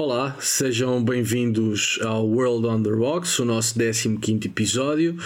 [0.00, 5.16] Olá, sejam bem-vindos ao World on the Rocks, o nosso 15 episódio.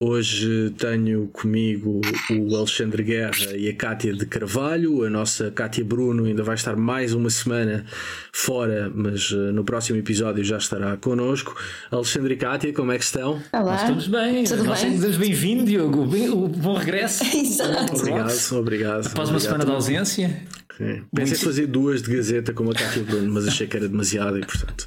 [0.00, 5.04] Hoje tenho comigo o Alexandre Guerra e a Cátia de Carvalho.
[5.04, 7.86] A nossa Cátia Bruno ainda vai estar mais uma semana
[8.32, 11.56] fora, mas eh, no próximo episódio já estará connosco.
[11.92, 13.40] Alexandre e Cátia, como é que estão?
[13.52, 13.72] Olá.
[13.72, 14.44] Nós estamos bem.
[14.44, 14.98] Tudo Nós bem?
[15.16, 16.02] bem-vindo, Diogo.
[16.02, 17.24] O bom regresso.
[17.32, 17.94] Exato.
[17.94, 19.06] Obrigado, obrigado.
[19.06, 20.42] Após uma semana de ausência.
[20.76, 21.04] Sim.
[21.14, 24.38] Pensei em fazer duas de Gazeta como a Cátia Bruno, mas achei que era demasiado
[24.38, 24.86] e, portanto,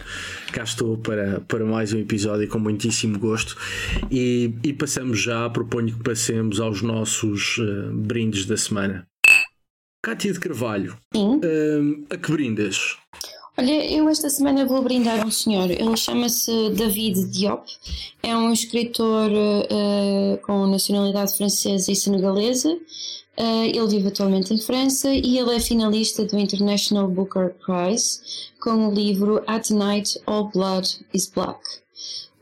[0.52, 3.58] cá estou para, para mais um episódio com muitíssimo gosto.
[4.12, 9.08] E, e passamos já, proponho que passemos aos nossos uh, brindes da semana.
[10.04, 11.38] Cátia de Carvalho, Sim.
[11.38, 12.98] Uh, a que brindas?
[13.60, 15.70] Olha, eu esta semana vou brindar um senhor.
[15.72, 17.66] Ele chama-se David Diop.
[18.22, 22.78] É um escritor uh, com nacionalidade francesa e senegalesa.
[23.40, 28.20] Uh, ele vive atualmente em França e ele é finalista do International Booker Prize
[28.60, 31.60] com o livro At Night All Blood is Black.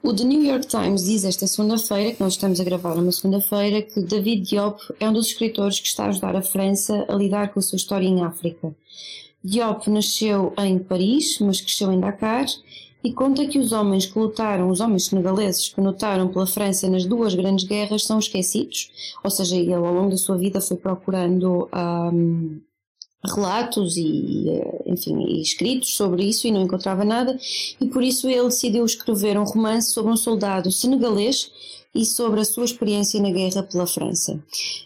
[0.01, 3.81] O The New York Times diz esta segunda-feira, que nós estamos a gravar numa segunda-feira,
[3.81, 7.51] que David Diop é um dos escritores que está a ajudar a França a lidar
[7.51, 8.73] com a sua história em África.
[9.43, 12.45] Diop nasceu em Paris, mas cresceu em Dakar
[13.05, 17.05] e conta que os homens que lutaram, os homens senegaleses que lutaram pela França nas
[17.05, 18.89] duas grandes guerras são esquecidos,
[19.23, 22.59] ou seja, ele ao longo da sua vida foi procurando um,
[23.23, 24.47] relatos e,
[24.87, 27.37] enfim, e escritos sobre isso e não encontrava nada.
[27.79, 31.51] E por isso ele decidiu escrever um romance sobre um soldado senegalês
[31.95, 34.37] e sobre a sua experiência na guerra pela França.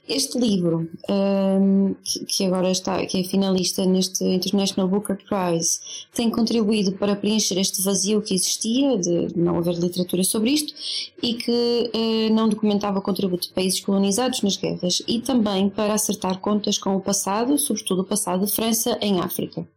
[0.08, 1.96] Este livro, um,
[2.28, 5.80] que, agora está, que é finalista neste International Booker Prize,
[6.14, 10.74] tem contribuído para preencher este vazio que existia de não haver literatura sobre isto
[11.22, 15.96] e que uh, não documentava o contributo de países colonizados nas guerras e também para
[15.96, 19.68] acertar contas com o passado, sobretudo o passado de França em África.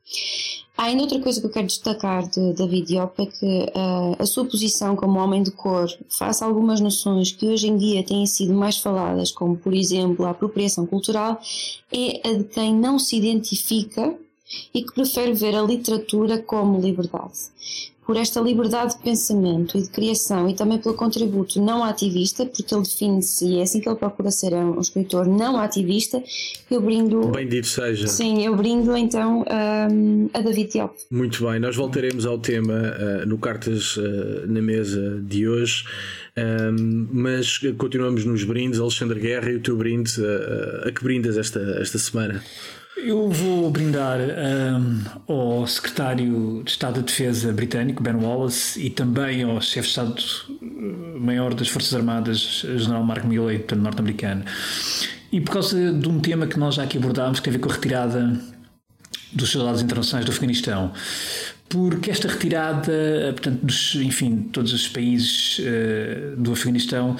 [0.76, 4.26] Há ainda outra coisa que eu quero destacar de David Diop é que uh, a
[4.26, 8.26] sua posição como homem de cor, face a algumas noções que hoje em dia têm
[8.26, 11.40] sido mais faladas, como por exemplo a apropriação cultural,
[11.92, 14.16] é a de quem não se identifica
[14.74, 17.52] e que prefere ver a literatura como liberdade
[18.12, 22.74] por esta liberdade de pensamento e de criação e também pelo contributo não ativista, porque
[22.74, 26.22] ele define-se e é assim que ele procura ser um escritor não ativista,
[26.70, 27.28] eu brindo.
[27.28, 28.06] Bem dito seja.
[28.06, 29.46] Sim, eu brindo então
[29.90, 30.94] um, a David Diop.
[31.10, 35.84] Muito bem, nós voltaremos ao tema uh, no Cartas uh, na Mesa de hoje.
[36.36, 41.38] Um, mas continuamos nos brindes, Alexandre Guerra, e o teu brinde, uh, a que brindas
[41.38, 42.42] esta, esta semana?
[42.96, 49.42] Eu vou brindar um, ao secretário de Estado da Defesa britânico, Ben Wallace, e também
[49.42, 54.44] ao chefe de Estado-Maior das Forças Armadas, General Mark Milley, portanto, norte-americano.
[55.32, 57.62] E por causa de um tema que nós já aqui abordámos, que tem a ver
[57.62, 58.38] com a retirada
[59.32, 60.92] dos soldados internacionais do Afeganistão.
[61.70, 62.92] Porque esta retirada,
[63.32, 67.16] portanto, dos, enfim, todos os países uh, do Afeganistão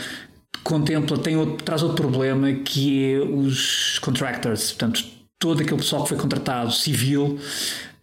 [0.63, 6.11] contempla, tem outro, traz outro problema que é os contractors, portanto, todo aquele pessoal que
[6.11, 7.37] foi contratado civil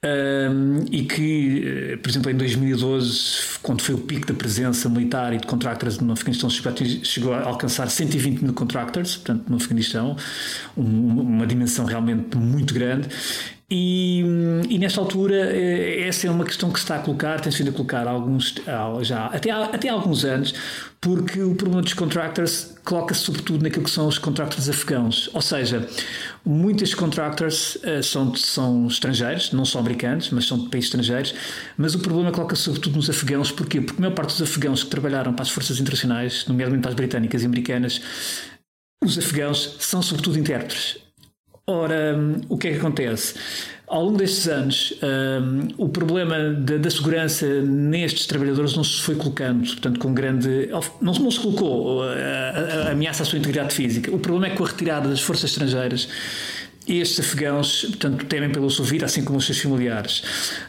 [0.03, 5.33] um, e que, eh, por exemplo, em 2012, quando foi o pico da presença militar
[5.33, 10.17] e de contractors no Afeganistão, chegou a alcançar 120 mil contractors, portanto, no Afeganistão,
[10.75, 13.07] um, uma dimensão realmente muito grande.
[13.71, 14.21] E,
[14.67, 17.69] e, nesta altura, eh, essa é uma questão que se está a colocar, tem sido
[17.69, 18.55] a colocar alguns,
[19.01, 20.55] já, até, há, até há alguns anos,
[20.99, 25.29] porque o problema dos contractors coloca-se sobretudo naquilo que são os contractors afegãos.
[25.35, 25.87] Ou seja,
[26.43, 31.35] muitos contractors uh, são, são estrangeiros, não são americanos, mas são de países estrangeiros,
[31.77, 33.51] mas o problema coloca-se sobretudo nos afegãos.
[33.51, 33.81] Porquê?
[33.81, 36.95] Porque a maior parte dos afegãos que trabalharam para as forças internacionais, nomeadamente para as
[36.95, 38.01] britânicas e americanas,
[39.03, 41.08] os afegãos são sobretudo intérpretes
[41.69, 42.17] Ora,
[42.49, 43.35] o que é que acontece?
[43.85, 49.13] Ao longo destes anos, um, o problema da, da, segurança nestes trabalhadores não se foi
[49.13, 50.67] colocando, portanto, com grande.
[50.99, 54.09] Não, não se colocou a, a, a ameaça à sua integridade física.
[54.11, 56.09] O problema é que com a retirada das forças estrangeiras
[56.97, 60.23] estes afegãos, portanto, temem pela sua vida, assim como os seus familiares.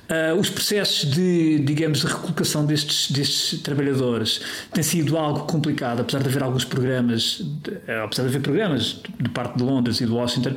[0.08, 4.40] Uh, os processos de, digamos, de recolocação destes, destes trabalhadores
[4.72, 9.00] têm sido algo complicado, apesar de haver alguns programas, de, eh, apesar de haver programas
[9.18, 10.54] de parte de Londres e de Washington,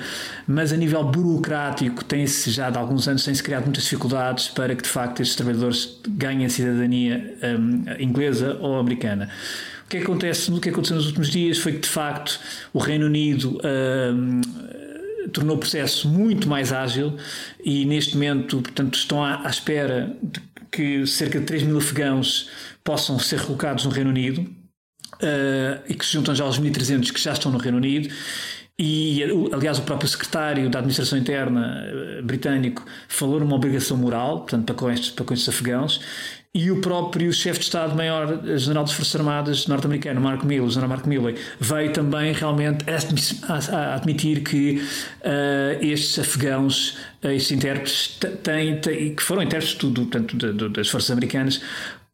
[0.48, 4.84] mas a nível burocrático tem-se já de alguns anos tem-se criado muitas dificuldades para que
[4.84, 9.30] de facto estes trabalhadores ganhem a cidadania um, inglesa ou americana.
[9.86, 12.40] O que acontece, o que aconteceu nos últimos dias foi que de facto
[12.74, 14.42] o Reino Unido um,
[15.32, 17.18] tornou o processo muito mais ágil
[17.64, 20.42] e neste momento, portanto, estão à, à espera de
[20.72, 22.50] que cerca de 3 mil afegãos
[22.84, 27.20] possam ser recolocados no Reino Unido uh, e que se juntam já aos 1.300 que
[27.20, 28.14] já estão no Reino Unido.
[28.78, 29.22] E,
[29.54, 34.76] aliás, o próprio secretário da Administração Interna eh, britânico falou numa obrigação moral, portanto, para
[34.76, 36.02] com estes, para com estes afegãos,
[36.56, 41.36] e o próprio chefe de Estado-Maior-General das Forças Armadas norte-americano, Mark Milley, general Mark Milley,
[41.60, 42.86] veio também realmente
[43.96, 44.80] admitir que
[45.22, 50.38] uh, estes afegãos, uh, estes intérpretes, têm, têm, que foram intérpretes do, tanto
[50.70, 51.60] das Forças Americanas,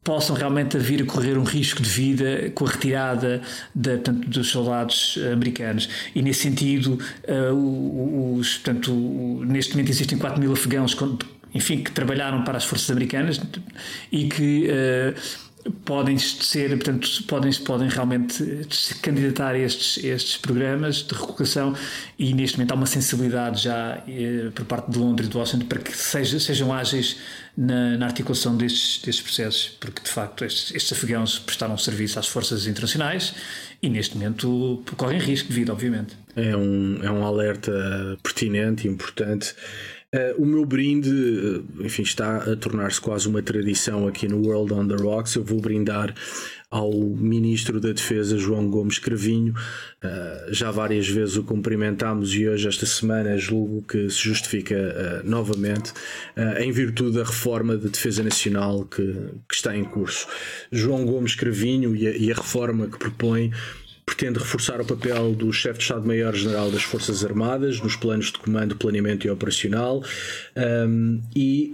[0.02, 3.42] possam realmente vir a correr um risco de vida com a retirada
[3.74, 5.86] de, portanto, dos soldados americanos.
[6.14, 6.98] E nesse sentido,
[7.28, 8.90] uh, os, portanto,
[9.44, 10.94] neste momento existem 4 mil afegãos
[11.54, 13.40] enfim, que trabalharam para as forças americanas
[14.10, 15.14] e que uh,
[15.84, 21.74] podem ser, portanto, podem, podem realmente se candidatar a estes, estes programas de recolocação
[22.18, 25.66] e neste momento há uma sensibilidade já uh, por parte de Londres e de Washington
[25.66, 27.18] para que seja, sejam ágeis
[27.56, 32.26] na, na, articulação destes, destes processos, porque de facto estes, estes afegãos prestaram serviço às
[32.26, 33.34] forças internacionais
[33.82, 36.16] e neste momento correm risco de vida, obviamente.
[36.36, 37.72] É um, é um alerta
[38.22, 39.54] pertinente importante
[40.12, 44.74] Uh, o meu brinde, eh, enfim, está a tornar-se quase uma tradição aqui no World
[44.74, 45.36] on the Rocks.
[45.36, 46.12] Eu vou brindar
[46.68, 49.54] ao Ministro da Defesa, João Gomes Cravinho.
[50.02, 55.92] Uh, já várias vezes o cumprimentámos e hoje, esta semana, julgo que se justifica novamente,
[56.58, 59.02] em virtude da reforma da Defesa Nacional que,
[59.48, 60.26] que, está em curso.
[60.72, 63.52] João Gomes Cravinho e a, e a reforma que propõe
[64.10, 68.74] pretende reforçar o papel do chefe de Estado-Maior-General das Forças Armadas nos planos de comando,
[68.74, 70.02] planeamento e operacional
[70.60, 71.72] um, e,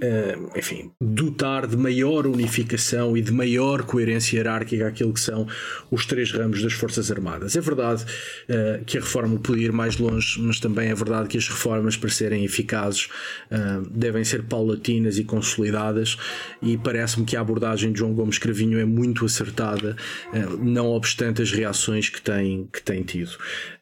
[0.57, 5.47] enfim, dotar de maior unificação e de maior coerência hierárquica aquilo que são
[5.91, 7.57] os três ramos das Forças Armadas.
[7.57, 11.39] É verdade uh, que a reforma podia ir mais longe, mas também é verdade que
[11.39, 13.09] as reformas, para serem eficazes,
[13.51, 16.17] uh, devem ser paulatinas e consolidadas
[16.63, 19.97] e parece-me que a abordagem de João Gomes Cravinho é muito acertada,
[20.33, 23.31] uh, não obstante as reações que tem, que tem tido.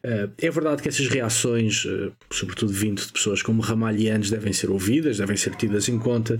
[0.03, 4.69] Uh, é verdade que essas reações, uh, sobretudo vindo de pessoas como ramalhianos, devem ser
[4.69, 6.39] ouvidas, devem ser tidas em conta.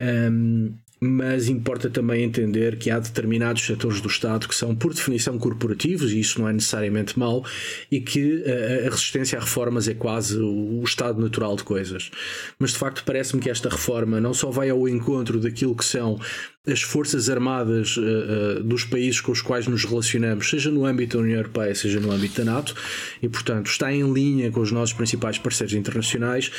[0.00, 0.72] Um,
[1.04, 6.12] mas importa também entender que há determinados setores do Estado que são, por definição, corporativos,
[6.12, 7.44] e isso não é necessariamente mau,
[7.90, 8.44] e que
[8.86, 12.12] a resistência a reformas é quase o estado natural de coisas.
[12.56, 16.20] Mas de facto parece-me que esta reforma não só vai ao encontro daquilo que são
[16.66, 21.16] as forças armadas uh, uh, dos países com os quais nos relacionamos, seja no âmbito
[21.16, 22.74] da União Europeia, seja no âmbito da NATO,
[23.20, 26.52] e portanto está em linha com os nossos principais parceiros internacionais,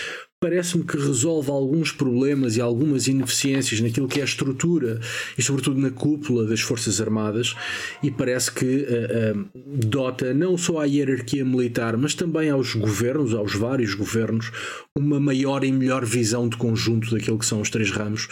[0.44, 5.00] parece-me que resolve alguns problemas e algumas ineficiências naquilo que é a estrutura
[5.38, 7.56] e, sobretudo, na cúpula das Forças Armadas,
[8.04, 13.56] e parece que uh, dota não só à hierarquia militar, mas também aos governos, aos
[13.56, 14.52] vários governos,
[14.98, 18.28] uma maior e melhor visão de conjunto daquilo que são os três ramos,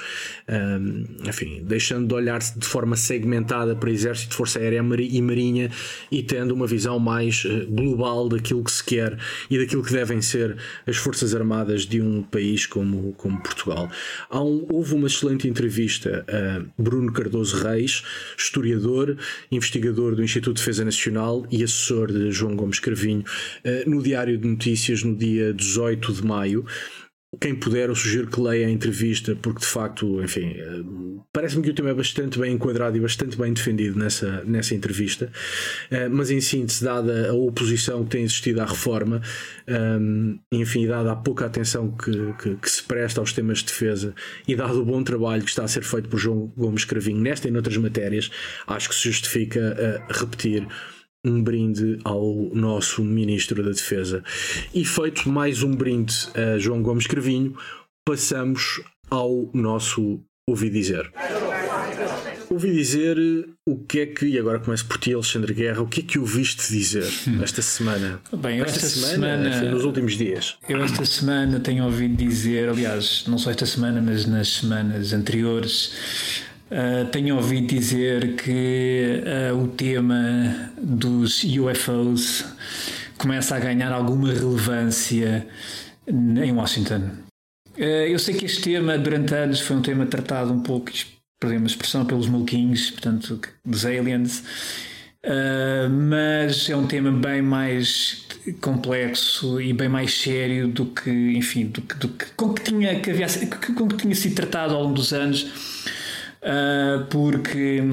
[0.50, 1.06] um,
[1.64, 5.72] deixando de olhar de forma segmentada para Exército, Força Aérea e Marinha
[6.12, 9.18] e tendo uma visão mais eh, global daquilo que se quer
[9.50, 13.90] e daquilo que devem ser as Forças Armadas de um país como, como Portugal.
[14.32, 18.04] Um, houve uma excelente entrevista a Bruno Cardoso Reis,
[18.38, 19.18] historiador,
[19.52, 23.24] investigador do Instituto de Defesa Nacional e assessor de João Gomes Carvinho,
[23.66, 26.66] uh, no Diário de Notícias no dia 18 de maio.
[27.42, 30.84] Quem puder, eu sugiro que leia a entrevista, porque de facto, enfim, eh,
[31.34, 35.32] parece-me que o tema é bastante bem enquadrado e bastante bem defendido nessa, nessa entrevista.
[35.90, 39.24] Eh, mas, em síntese, dada a oposição que tem existido à reforma,
[39.66, 44.14] ehm, enfim, dada a pouca atenção que, que, que se presta aos temas de defesa
[44.48, 47.48] e dado o bom trabalho que está a ser feito por João Gomes Cravinho nesta
[47.48, 48.30] e noutras matérias,
[48.68, 50.68] acho que se justifica eh, repetir
[51.26, 54.24] um brinde ao nosso Ministro da Defesa.
[54.74, 57.56] E feito mais um brinde a João Gomes Cravinho,
[58.06, 61.12] passamos ao nosso Ouvi Dizer.
[62.50, 63.18] Ouvi dizer
[63.66, 66.20] o que é que, e agora começo por ti, Alexandre Guerra, o que é que
[66.20, 67.08] ouviste dizer
[67.42, 68.20] esta semana?
[68.36, 70.58] Bem, esta, esta semana, semana nos últimos dias.
[70.68, 75.94] Eu esta semana tenho ouvido dizer, aliás, não só esta semana, mas nas semanas anteriores,
[76.72, 82.46] Uh, tenho ouvido dizer que uh, o tema dos UFOs
[83.18, 85.46] começa a ganhar alguma relevância
[86.08, 87.12] em Washington.
[87.76, 90.92] Eu sei que este tema, durante anos, foi um tema tratado um pouco,
[91.40, 94.44] perdemos a expressão, pelos mulkings, portanto, dos aliens,
[95.24, 98.26] Uh, mas é um tema bem mais
[98.60, 103.00] complexo e bem mais sério do que, enfim, do que, do que, com, que tinha,
[103.00, 103.28] que havia,
[103.78, 105.46] com que tinha sido tratado ao longo dos anos.
[106.42, 107.84] Uh, porque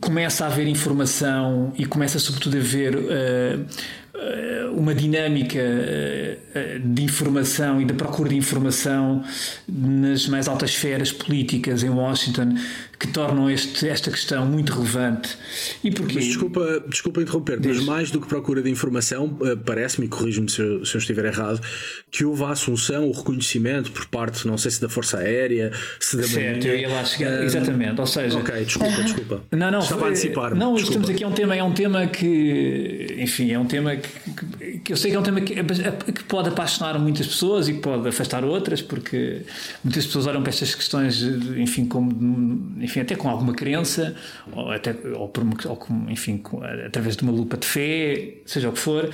[0.00, 3.66] começa a haver informação e começa sobretudo a haver uh,
[4.74, 5.60] uma dinâmica
[6.82, 9.22] de informação e da procura de informação
[9.68, 12.54] nas mais altas esferas políticas em Washington
[12.98, 15.36] que tornam este, esta questão muito relevante.
[15.84, 16.14] E porquê?
[16.16, 20.50] Mas desculpa, desculpa interromper, mas mais do que procura de informação, eh, parece-me, e corrijo-me
[20.50, 21.60] se, eu, se eu estiver errado,
[22.10, 26.16] que houve a assunção, o reconhecimento por parte, não sei se da Força Aérea, se
[26.16, 28.38] da Certo, eu ia lá chegar, uh, exatamente, ou seja...
[28.38, 29.42] Ok, desculpa, desculpa.
[29.52, 31.00] Não, não, Estava a antecipar Não, desculpa.
[31.00, 34.92] estamos aqui é um tema, é um tema que, enfim, é um tema que, que
[34.92, 38.08] eu sei que é um tema que, que pode apaixonar muitas pessoas e que pode
[38.08, 39.42] afastar outras, porque
[39.84, 42.10] muitas pessoas olham para estas questões, enfim, como
[42.78, 44.14] enfim, até com alguma crença,
[44.52, 48.68] ou, até, ou, por, ou com, enfim, com, através de uma lupa de fé, seja
[48.68, 49.10] o que for.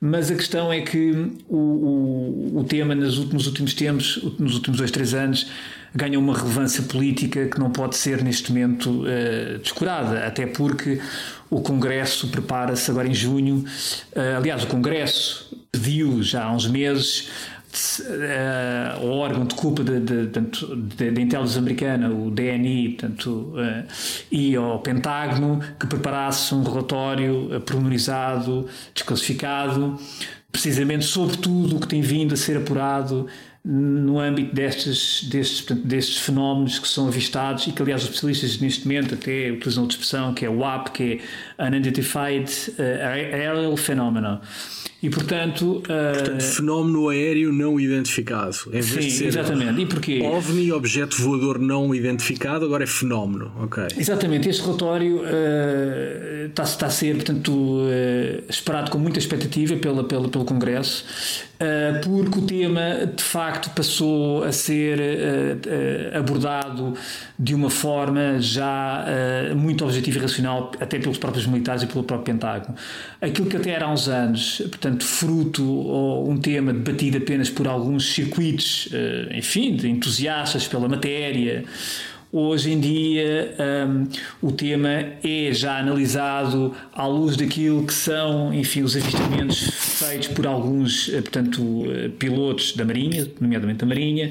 [0.00, 1.10] Mas a questão é que
[1.46, 5.50] o, o, o tema nos últimos, últimos tempos, nos últimos dois, três anos,
[5.94, 11.00] ganha uma relevância política que não pode ser neste momento uh, descurada, até porque
[11.50, 13.64] o Congresso prepara-se agora em junho.
[14.16, 17.28] Uh, aliás, o Congresso pediu já há uns meses
[17.72, 19.94] uh, o órgão de culpa da
[21.06, 23.84] inteligência americana, o DNI, portanto, uh,
[24.30, 29.98] e ao Pentágono que preparasse um relatório uh, desclassificado,
[30.50, 33.26] precisamente sobre tudo o que tem vindo a ser apurado
[33.62, 38.58] no âmbito destes, destes, portanto, destes fenómenos que são avistados e que, aliás, os especialistas
[38.58, 41.20] neste momento até utilizam outra expressão que é o WAP, que
[41.58, 44.38] é Unidentified Aerial Phenomenon.
[45.02, 45.82] E portanto, uh...
[45.82, 48.56] portanto, fenómeno aéreo não identificado.
[48.68, 49.80] Em vez Sim, de ser exatamente.
[49.80, 50.20] E porquê?
[50.22, 53.50] OVNI, objeto voador não identificado, agora é fenómeno.
[53.62, 53.82] Ok.
[53.96, 54.48] Exatamente.
[54.48, 55.22] Este relatório
[56.48, 61.04] está, está a ser, portanto, uh, esperado com muita expectativa pela, pela, pelo Congresso,
[62.02, 64.98] porque o tema de facto passou a ser
[66.14, 66.94] abordado
[67.38, 69.04] de uma forma já
[69.54, 72.74] muito objetiva e racional, até pelos próprios militares e pelo próprio Pentágono.
[73.20, 77.48] Aquilo que até era há uns anos, portanto, portanto, fruto ou um tema debatido apenas
[77.48, 81.64] por alguns circuitos, eh, enfim, de entusiastas pela matéria.
[82.32, 83.56] Hoje em dia
[83.88, 84.06] um,
[84.40, 89.58] o tema é já analisado à luz daquilo que são, enfim, os avistamentos
[89.98, 94.30] feitos por alguns, eh, portanto, eh, pilotos da Marinha, nomeadamente da Marinha,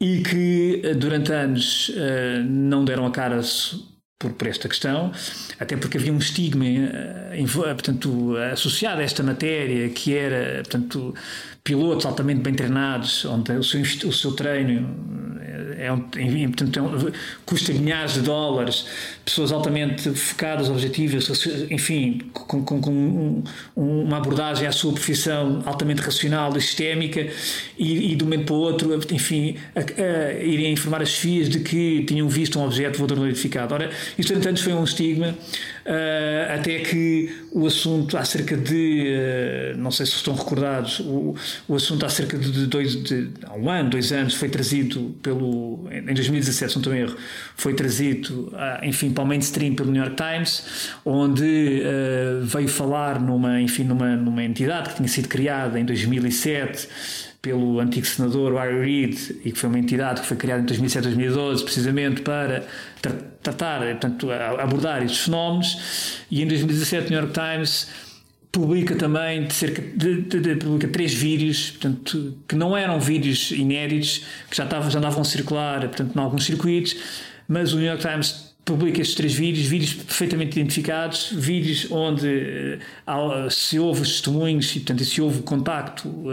[0.00, 1.90] e que durante anos
[2.48, 3.42] não deram a cara
[4.18, 5.12] por, por, esta questão,
[5.60, 7.38] até porque havia um estigma eh,
[7.74, 11.14] portanto, associado a esta matéria, que era portanto,
[11.62, 15.27] pilotos altamente bem treinados, onde o seu, o seu treino
[15.78, 17.12] é um, portanto, é um,
[17.46, 18.86] custa milhares de dólares,
[19.24, 23.42] pessoas altamente focadas, objetivas, enfim, com, com, com um,
[23.76, 27.26] uma abordagem à sua profissão altamente racional e sistémica,
[27.78, 31.48] e, e de um momento para o outro, enfim, a, a, irem informar as FIAs
[31.48, 33.74] de que tinham visto um objeto voador não identificado.
[33.74, 35.36] Ora, isto anos foi um estigma,
[35.88, 39.06] uh, até que o assunto há cerca de,
[39.74, 41.34] uh, não sei se estão recordados, o,
[41.66, 45.88] o assunto há cerca de, dois, de, há um ano, dois anos, foi trazido pelo,
[45.90, 47.16] em 2017, se não estou erro,
[47.56, 51.82] foi trazido, uh, enfim, para o mainstream pelo New York Times, onde
[52.42, 56.88] veio falar numa, enfim, numa, numa entidade que tinha sido criada em 2007
[57.48, 61.04] pelo antigo senador Harry Reid e que foi uma entidade que foi criada em 2007,
[61.04, 62.66] 2012 precisamente para
[63.00, 63.12] tra
[63.42, 66.20] tratar, portanto, abordar estes fenómenos.
[66.30, 67.88] E em 2017 o New York Times
[68.52, 73.50] publica também de cerca de, de, de, publica três vídeos portanto que não eram vídeos
[73.50, 76.96] inéditos que já estavam já andavam a circular portanto em alguns circuitos
[77.46, 83.50] mas o New York Times publica estes três vídeos, vídeos perfeitamente identificados, vídeos onde uh,
[83.50, 86.30] se houve testemunhos e, portanto, se houve contacto uh,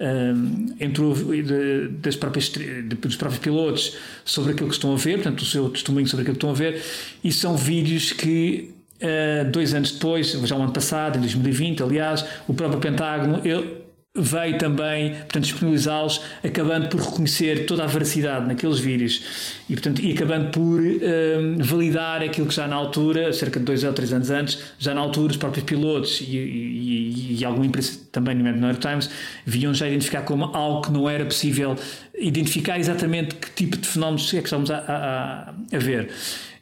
[0.00, 4.96] um, entre o, de, das próprias, de, dos próprios pilotos sobre aquilo que estão a
[4.96, 6.82] ver, portanto, o seu testemunho sobre aquilo que estão a ver,
[7.22, 12.24] e são vídeos que Uh, dois anos depois, já o ano passado, em 2020, aliás,
[12.48, 13.76] o próprio Pentágono ele,
[14.18, 20.12] veio também portanto, disponibilizá-los, acabando por reconhecer toda a veracidade naqueles vídeos e, portanto, e
[20.12, 24.30] acabando por um, validar aquilo que já na altura, cerca de dois ou três anos
[24.30, 28.68] antes, já na altura os próprios pilotos e, e, e alguma imprensa também no New
[28.68, 29.10] York Times
[29.44, 31.76] viam já identificar como algo que não era possível
[32.18, 36.10] identificar exatamente que tipo de fenómenos é que estamos a, a, a ver.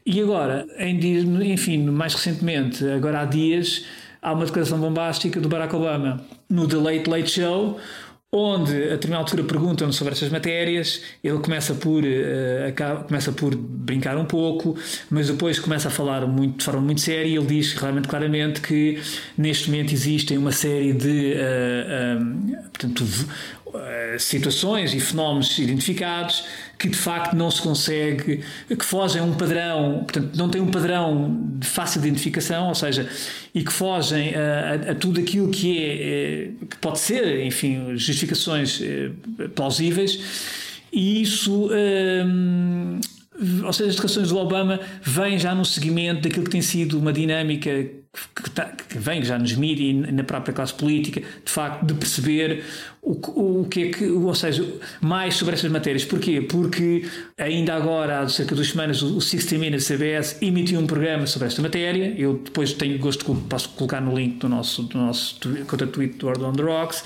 [0.04, 3.84] E agora, em, enfim, mais recentemente, agora há dias,
[4.20, 7.78] há uma declaração bombástica do Barack Obama no The Late Late Show,
[8.32, 13.54] onde a determinada altura perguntam sobre estas matérias, ele começa por, uh, acaba, começa por
[13.54, 14.76] brincar um pouco,
[15.08, 18.60] mas depois começa a falar muito, de forma muito séria e ele diz realmente claramente
[18.60, 19.00] que
[19.38, 23.04] neste momento existem uma série de uh, uh, portanto,
[24.18, 26.44] situações e fenómenos identificados
[26.78, 30.70] que de facto não se consegue, que fogem a um padrão, portanto, não tem um
[30.70, 33.08] padrão de fácil identificação, ou seja,
[33.54, 37.96] e que fogem a, a, a tudo aquilo que é, é, que pode ser, enfim,
[37.96, 39.10] justificações é,
[39.48, 40.18] plausíveis,
[40.92, 41.70] e isso.
[41.72, 43.00] Hum,
[43.64, 47.12] ou seja, as declarações do Obama vêm já no seguimento daquilo que tem sido uma
[47.12, 47.70] dinâmica
[48.34, 51.94] que, tá, que vem já nos mídias e na própria classe política, de facto, de
[51.94, 52.64] perceber
[53.02, 54.64] o, o que é que, ou seja,
[55.00, 56.04] mais sobre estas matérias.
[56.04, 56.40] Porquê?
[56.40, 57.04] Porque
[57.36, 61.48] ainda agora, há cerca de duas semanas, o 60 Minutes CBS emitiu um programa sobre
[61.48, 62.14] esta matéria.
[62.16, 66.16] Eu depois tenho gosto de posso colocar no link do nosso, do nosso conta tweet
[66.16, 67.04] do World on the Rocks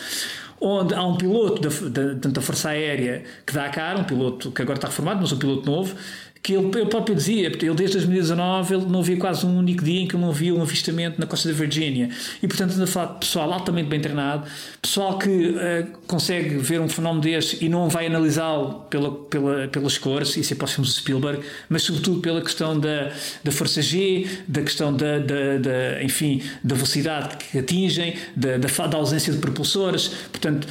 [0.61, 4.51] onde há um piloto da, da, da Força Aérea que dá a cara, um piloto
[4.51, 5.97] que agora está reformado, mas um piloto novo,
[6.43, 10.01] que ele, ele próprio dizia, ele desde 2019 ele não via quase um único dia
[10.01, 12.09] em que ele não via um avistamento na costa da Virgínia.
[12.43, 14.49] E portanto estamos a falar de pessoal altamente bem treinado
[14.81, 19.99] pessoal que uh, consegue ver um fenómeno deste e não vai analisá-lo pela, pela, pelas
[19.99, 23.13] cores, isso é para os filmes Spielberg mas sobretudo pela questão da,
[23.45, 28.87] da força G, da questão da, da, da enfim, da velocidade que atingem da, da,
[28.87, 30.09] da ausência de propulsores.
[30.31, 30.67] Portanto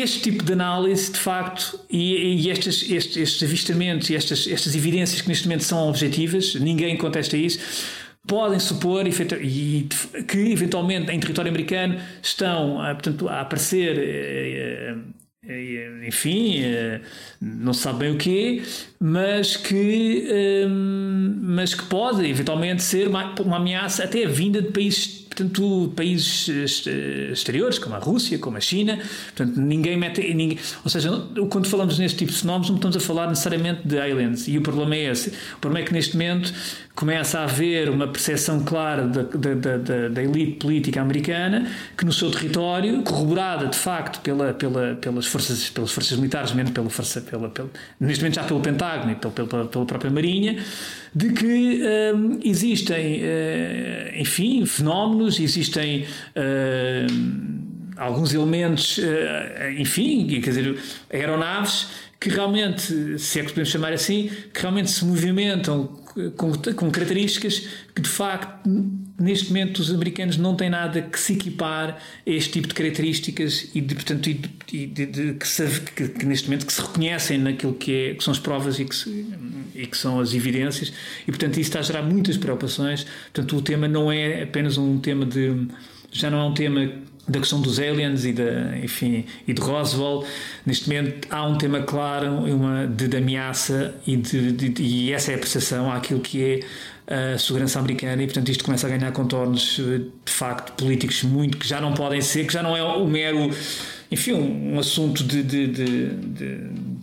[0.00, 4.74] este tipo de análise, de facto, e, e estes, estes, estes, avistamentos e estas, estas
[4.74, 7.58] evidências que neste momento são objetivas, ninguém contesta isso,
[8.26, 13.98] podem supor que eventualmente em território americano estão portanto, a aparecer.
[13.98, 14.94] Eh,
[15.50, 17.00] eh, enfim, eh,
[17.40, 18.62] não se sabe bem o quê,
[19.00, 20.66] mas que,
[21.40, 26.48] mas que pode eventualmente ser uma, uma ameaça até vinda de países portanto, países
[27.32, 28.98] exteriores, como a Rússia, como a China,
[29.34, 30.34] portanto, ninguém mete.
[30.34, 31.10] Ninguém, ou seja,
[31.48, 34.48] quando falamos neste tipo de fenómenos, não estamos a falar necessariamente de aliens.
[34.48, 35.30] E o problema é esse.
[35.56, 36.52] O problema é que neste momento
[36.98, 42.12] começa a haver uma percepção clara da, da, da, da elite política americana que no
[42.12, 47.20] seu território, corroborada de facto pela, pela, pelas, forças, pelas forças militares, mesmo pela força,
[47.20, 50.56] pela, pela, neste momento já pelo Pentágono e pela, pela, pela própria Marinha,
[51.14, 51.80] de que
[52.14, 56.06] hum, existem, uh, enfim, fenómenos, existem.
[56.36, 60.78] Uh, alguns elementos, uh, enfim, quer dizer,
[61.12, 61.88] aeronaves
[62.20, 65.97] que realmente, se é que podemos chamar assim, que realmente se movimentam
[66.36, 68.68] com, com características que de facto
[69.18, 73.70] neste momento os americanos não têm nada que se equipar a este tipo de características
[73.74, 76.80] e de, portanto e de, de, de que, se, que, que, neste momento que se
[76.80, 79.26] reconhecem naquilo que, é, que são as provas e que, se,
[79.74, 80.92] e que são as evidências.
[81.22, 83.06] E portanto isso está a gerar muitas preocupações.
[83.32, 85.66] Portanto o tema não é apenas um tema de
[86.10, 86.90] já não é um tema
[87.28, 90.24] da questão dos aliens e, da, enfim, e de Roswell.
[90.64, 95.32] Neste momento há um tema claro uma, de, de ameaça e, de, de, e essa
[95.32, 99.10] é a percepção àquilo que é a segurança americana e portanto isto começa a ganhar
[99.12, 103.06] contornos de facto políticos muito que já não podem ser, que já não é o
[103.06, 103.50] mero
[104.10, 106.44] enfim, um, assunto de, de, de, de,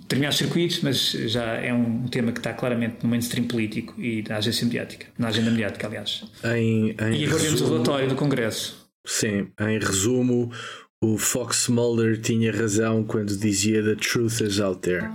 [0.02, 4.38] determinados circuitos, mas já é um tema que está claramente no mainstream político e na
[4.38, 6.24] agência mediática, na agenda mediática, aliás.
[6.44, 8.85] Em, em e agora vemos o relatório do Congresso.
[9.06, 10.52] Sim, em resumo,
[11.02, 15.08] o Fox Mulder tinha razão quando dizia The truth is out there.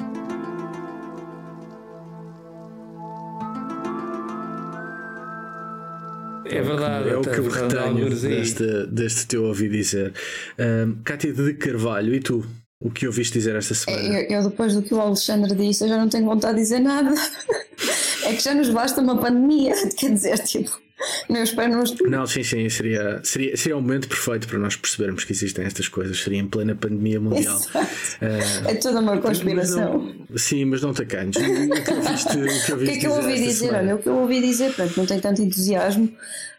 [6.45, 7.09] É verdade.
[7.09, 10.13] É o que eu retenho deste, deste teu ouvi dizer.
[10.59, 12.45] Um, Cátia de Carvalho, e tu?
[12.81, 14.03] O que ouviste dizer esta semana?
[14.03, 16.81] Eu, eu, depois do que o Alexandre disse, eu já não tenho vontade de dizer
[16.81, 17.13] nada.
[18.25, 20.81] é que já nos basta uma pandemia, quer dizer, tipo.
[21.29, 25.25] Meus pés não Não, sim, sim, seria, seria, seria o momento perfeito para nós percebermos
[25.25, 26.21] que existem estas coisas.
[26.21, 27.59] Seria em plena pandemia mundial.
[27.59, 29.99] Uh, é toda uma conspiração.
[29.99, 31.37] Mas não, sim, mas não te acanhes.
[31.37, 33.75] O que, ouviste, o que, o que é que eu ouvi dizer?
[33.75, 36.13] Olha, o que eu ouvi dizer, pronto, não tem tanto entusiasmo,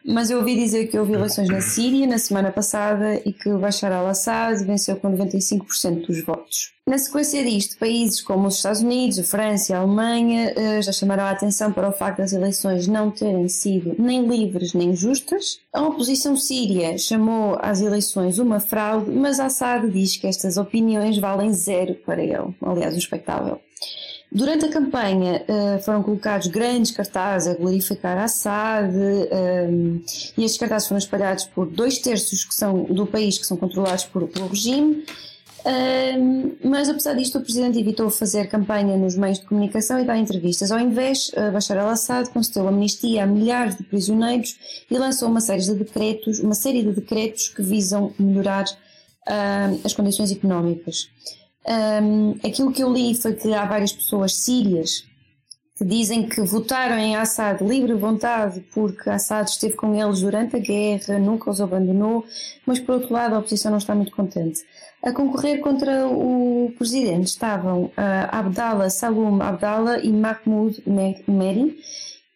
[0.05, 3.91] mas eu ouvi dizer que houve eleições na Síria na semana passada e que Bashar
[3.91, 6.73] al-Assad venceu com 95% dos votos.
[6.87, 10.91] Na sequência disto, países como os Estados Unidos, a França e a Alemanha eh, já
[10.91, 15.59] chamaram a atenção para o facto das eleições não terem sido nem livres nem justas.
[15.71, 21.53] A oposição síria chamou às eleições uma fraude, mas Assad diz que estas opiniões valem
[21.53, 22.53] zero para ele.
[22.61, 23.61] Aliás, o espectável.
[24.33, 30.01] Durante a campanha uh, foram colocados grandes cartazes a glorificar Assad um,
[30.37, 34.05] e estes cartazes foram espalhados por dois terços que são, do país que são controlados
[34.05, 35.03] por, pelo regime.
[35.65, 40.17] Um, mas apesar disto, o presidente evitou fazer campanha nos meios de comunicação e dar
[40.17, 40.71] entrevistas.
[40.71, 44.57] Ao invés, uh, Bashar al-Assad concedeu amnistia a milhares de prisioneiros
[44.89, 49.93] e lançou uma série de decretos, uma série de decretos que visam melhorar uh, as
[49.93, 51.09] condições económicas.
[51.67, 55.05] Um, aquilo que eu li foi que há várias pessoas sírias
[55.77, 60.59] que dizem que votaram em Assad livre vontade porque Assad esteve com eles durante a
[60.59, 62.23] guerra, nunca os abandonou,
[62.67, 64.61] mas por outro lado a oposição não está muito contente.
[65.01, 67.91] A concorrer contra o presidente estavam uh,
[68.31, 70.83] Abdallah Salom Abdallah e Mahmoud
[71.27, 71.79] Meri,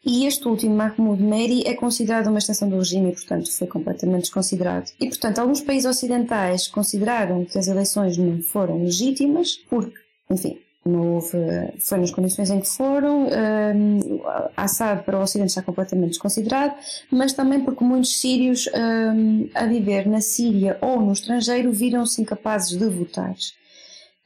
[0.06, 4.22] e este último, Mahmoud Meri, é considerado uma extensão do regime e, portanto, foi completamente
[4.22, 4.92] desconsiderado.
[5.00, 9.98] E, portanto, alguns países ocidentais consideraram que as eleições não foram legítimas porque,
[10.30, 11.38] enfim, não houve,
[11.80, 13.26] foi nas condições em que foram.
[13.26, 14.22] Um,
[14.56, 16.76] Assad para o Ocidente está completamente desconsiderado,
[17.10, 22.78] mas também porque muitos sírios um, a viver na Síria ou no estrangeiro viram-se incapazes
[22.78, 23.34] de votar.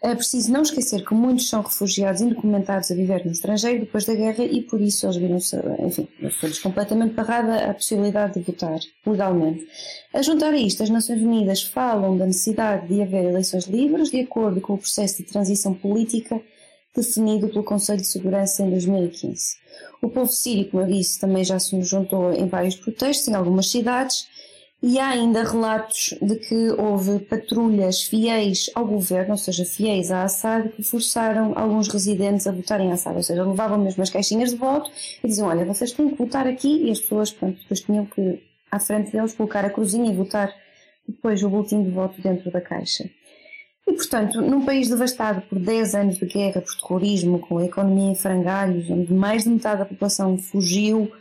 [0.01, 4.15] É preciso não esquecer que muitos são refugiados indocumentados a viver no estrangeiro depois da
[4.15, 6.07] guerra e por isso eles viram-se, enfim,
[6.39, 9.67] foi-lhes completamente barrada a possibilidade de votar legalmente.
[10.13, 14.21] A juntar a isto, as Nações Unidas falam da necessidade de haver eleições livres de
[14.21, 16.41] acordo com o processo de transição política
[16.95, 19.57] definido pelo Conselho de Segurança em 2015.
[20.01, 23.69] O povo sírio, como eu disse, também já se juntou em vários protestos em algumas
[23.69, 24.27] cidades
[24.81, 30.23] e há ainda relatos de que houve patrulhas fiéis ao governo, ou seja, fiéis a
[30.23, 34.51] Assad, que forçaram alguns residentes a votarem a Assad, ou seja, levavam mesmo as caixinhas
[34.51, 34.89] de voto
[35.21, 38.41] e diziam: Olha, vocês têm que votar aqui, e as pessoas, pronto, depois tinham que,
[38.71, 40.53] à frente deles, colocar a cruzinha e votar
[41.05, 43.09] depois o boletim de voto dentro da caixa.
[43.85, 48.11] E, portanto, num país devastado por 10 anos de guerra, por terrorismo, com a economia
[48.11, 51.11] em frangalhos, onde mais de metade da população fugiu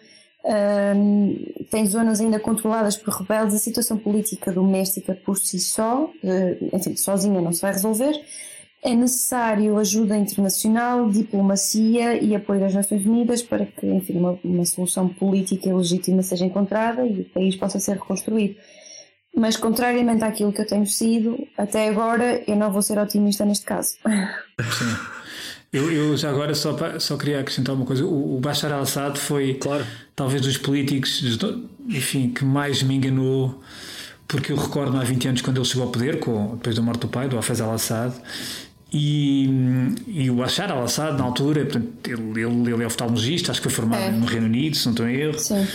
[1.70, 6.96] tem zonas ainda controladas por rebeldes, a situação política doméstica por si só, uh, enfim,
[6.96, 8.14] sozinha não se vai resolver.
[8.80, 14.64] É necessário ajuda internacional, diplomacia e apoio das Nações Unidas para que, enfim, uma, uma
[14.64, 18.54] solução política e legítima seja encontrada e o país possa ser reconstruído.
[19.34, 23.66] Mas, contrariamente àquilo que eu tenho sido, até agora eu não vou ser otimista neste
[23.66, 23.96] caso.
[23.98, 24.96] Sim.
[25.72, 28.04] Eu, eu, já agora só, só queria acrescentar uma coisa.
[28.04, 29.84] O, o Bashar al-Assad foi claro.
[30.16, 31.22] talvez dos políticos
[31.88, 33.62] enfim, que mais me enganou,
[34.26, 37.00] porque eu recordo há 20 anos quando ele chegou ao poder, com, depois da morte
[37.00, 38.14] do pai, do Hafez al-Assad,
[38.92, 39.48] e,
[40.06, 43.74] e o Bashar al-Assad, na altura, portanto, ele, ele, ele é oftalmologista, acho que foi
[43.74, 44.10] formado é.
[44.10, 45.38] no Reino Unido, se não estou em erro.
[45.38, 45.66] Sim.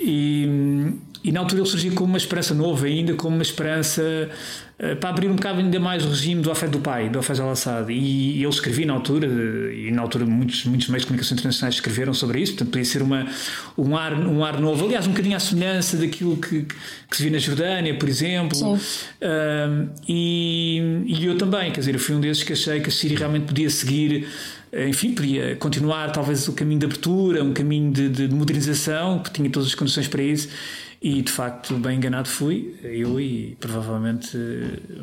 [0.00, 4.02] E, e na altura ele surgiu como uma esperança nova, ainda como uma esperança
[4.78, 7.42] uh, para abrir um bocado ainda mais o regime do afeto do pai, do afeto
[7.42, 7.92] al-Assad.
[7.92, 11.74] E, e ele escrevia na altura, e na altura muitos, muitos meios de comunicação internacionais
[11.74, 13.26] escreveram sobre isso, portanto podia ser uma,
[13.76, 14.84] um, ar, um ar novo.
[14.84, 16.66] Aliás, um bocadinho à semelhança daquilo que,
[17.10, 18.74] que se viu na Jordânia, por exemplo.
[18.74, 22.92] Uh, e, e eu também, quer dizer, eu fui um desses que achei que a
[22.92, 24.26] Síria realmente podia seguir
[24.88, 29.48] enfim, podia continuar talvez o caminho de abertura, um caminho de, de, modernização, que tinha
[29.48, 30.48] todas as condições para isso,
[31.00, 34.36] e de facto, bem enganado fui, eu e provavelmente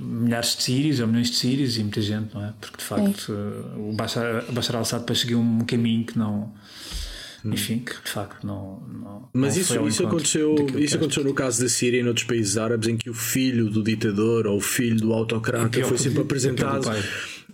[0.02, 2.54] milhares de sírios ou milhões de sírios e muita gente, não é?
[2.60, 3.32] Porque de facto
[3.78, 6.54] o Bashar, Bashar al-Assad depois seguiu um caminho que não.
[7.46, 7.54] Hum.
[7.54, 8.82] Enfim, que de facto não.
[8.88, 12.58] não Mas não isso, isso aconteceu, isso aconteceu no caso da Síria e noutros países
[12.58, 16.90] árabes em que o filho do ditador ou o filho do autocrata foi sempre apresentado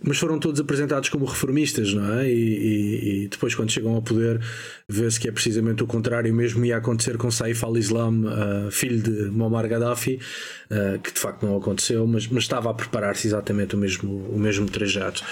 [0.04, 2.28] mas foram todos apresentados como reformistas, não é?
[2.28, 4.40] E, e, e depois, quando chegam ao poder,
[4.88, 6.32] vê-se que é precisamente o contrário.
[6.32, 10.18] Mesmo ia acontecer com Saif al-Islam, uh, filho de Muammar Gaddafi,
[10.70, 14.38] uh, que de facto não aconteceu, mas, mas estava a preparar-se exatamente o mesmo, o
[14.38, 15.22] mesmo trajeto.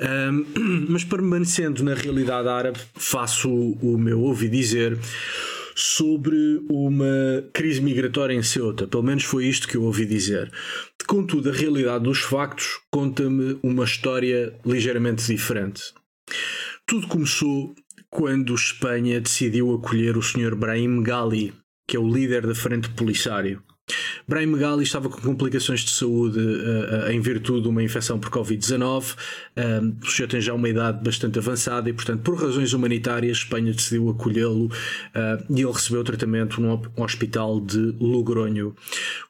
[0.00, 4.98] Um, mas permanecendo na realidade árabe, faço o, o meu ouvi dizer
[5.80, 8.88] sobre uma crise migratória em Ceuta.
[8.88, 10.50] Pelo menos foi isto que eu ouvi dizer.
[11.08, 15.82] Contudo, a realidade dos factos conta-me uma história ligeiramente diferente.
[16.84, 17.74] Tudo começou
[18.10, 20.54] quando Espanha decidiu acolher o Sr.
[20.54, 21.54] Brahim Gali,
[21.88, 23.62] que é o líder da Frente Polisário.
[24.26, 29.14] Brahim Gali estava com complicações de saúde uh, em virtude de uma infecção por Covid-19.
[29.14, 33.72] Uh, o sujeito tem já uma idade bastante avançada e, portanto, por razões humanitárias, Espanha
[33.72, 38.74] decidiu acolhê-lo uh, e ele recebeu tratamento num hospital de Logronho.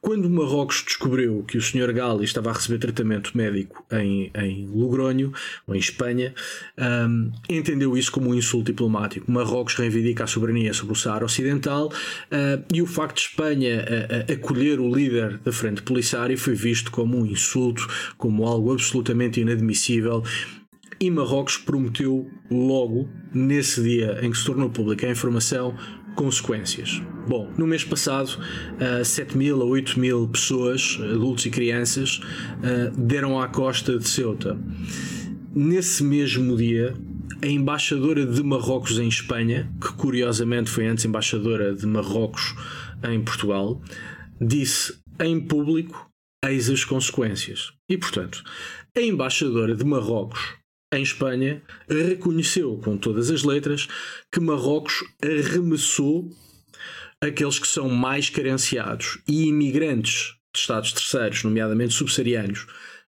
[0.01, 1.92] Quando Marrocos descobriu que o Sr.
[1.92, 5.33] Gali estava a receber tratamento médico em, em Logronho,
[5.66, 6.35] ou em Espanha,
[6.77, 9.31] um, entendeu isso como um insulto diplomático.
[9.31, 11.92] Marrocos reivindica a soberania sobre o Saara Ocidental
[12.73, 13.85] e o facto de Espanha
[14.49, 20.25] acolher o líder da frente polisária foi visto como um insulto, como algo absolutamente inadmissível.
[20.99, 25.77] E Marrocos prometeu logo, nesse dia em que se tornou pública a informação,
[26.17, 27.03] consequências.
[27.29, 28.39] Bom, no mês passado,
[29.01, 34.09] uh, 7 mil a 8 mil pessoas, adultos e crianças, uh, deram à costa de
[34.09, 34.59] Ceuta.
[35.55, 36.95] Nesse mesmo dia,
[37.43, 42.57] a embaixadora de Marrocos em Espanha, que curiosamente foi antes embaixadora de Marrocos
[43.05, 43.81] em Portugal,
[44.40, 46.11] disse em público
[46.44, 47.72] eis as consequências.
[47.88, 48.42] E, portanto,
[48.96, 50.57] a embaixadora de Marrocos
[50.92, 53.88] em Espanha reconheceu com todas as letras
[54.33, 56.31] que Marrocos arremessou
[57.20, 62.66] aqueles que são mais carenciados e imigrantes de Estados terceiros, nomeadamente subsaarianos,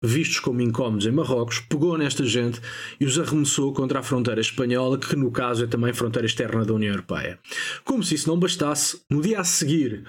[0.02, 2.62] vistos como incómodos em Marrocos, pegou nesta gente
[3.00, 6.74] e os arremessou contra a fronteira espanhola, que no caso é também fronteira externa da
[6.74, 7.38] União Europeia.
[7.84, 10.04] Como se isso não bastasse, no dia a seguir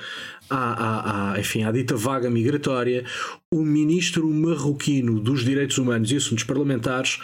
[0.48, 3.04] à, à, à, enfim, à dita vaga migratória,
[3.52, 7.18] o ministro marroquino dos Direitos Humanos e Assuntos Parlamentares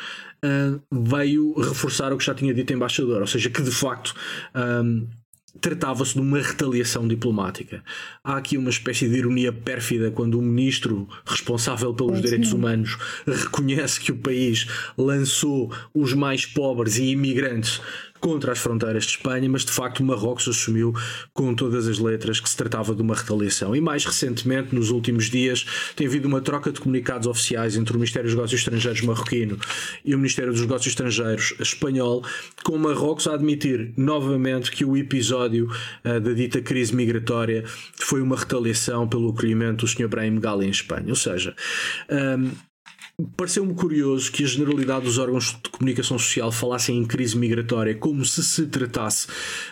[0.44, 4.14] uh, veio reforçar o que já tinha dito a embaixador, ou seja, que de facto
[4.54, 5.25] um, ah,
[5.60, 7.82] tratava-se de uma retaliação diplomática.
[8.22, 14.00] Há aqui uma espécie de ironia pérfida quando o ministro responsável pelos direitos humanos reconhece
[14.00, 14.66] que o país
[14.96, 17.80] lançou os mais pobres e imigrantes
[18.26, 20.92] contra as fronteiras de Espanha, mas de facto Marrocos assumiu
[21.32, 23.76] com todas as letras que se tratava de uma retaliação.
[23.76, 28.00] E mais recentemente, nos últimos dias, tem havido uma troca de comunicados oficiais entre o
[28.00, 29.56] Ministério dos Negócios Estrangeiros marroquino
[30.04, 32.24] e o Ministério dos Negócios Estrangeiros espanhol,
[32.64, 35.70] com Marrocos a admitir novamente que o episódio
[36.04, 37.62] uh, da dita crise migratória
[37.94, 40.08] foi uma retaliação pelo acolhimento do Sr.
[40.08, 41.10] Brahim Gali em Espanha.
[41.10, 41.54] Ou seja,
[42.10, 42.50] um, ehm,
[43.34, 48.22] Pareceu-me curioso que a generalidade dos órgãos de comunicação social falassem em crise migratória como
[48.26, 49.26] se se tratasse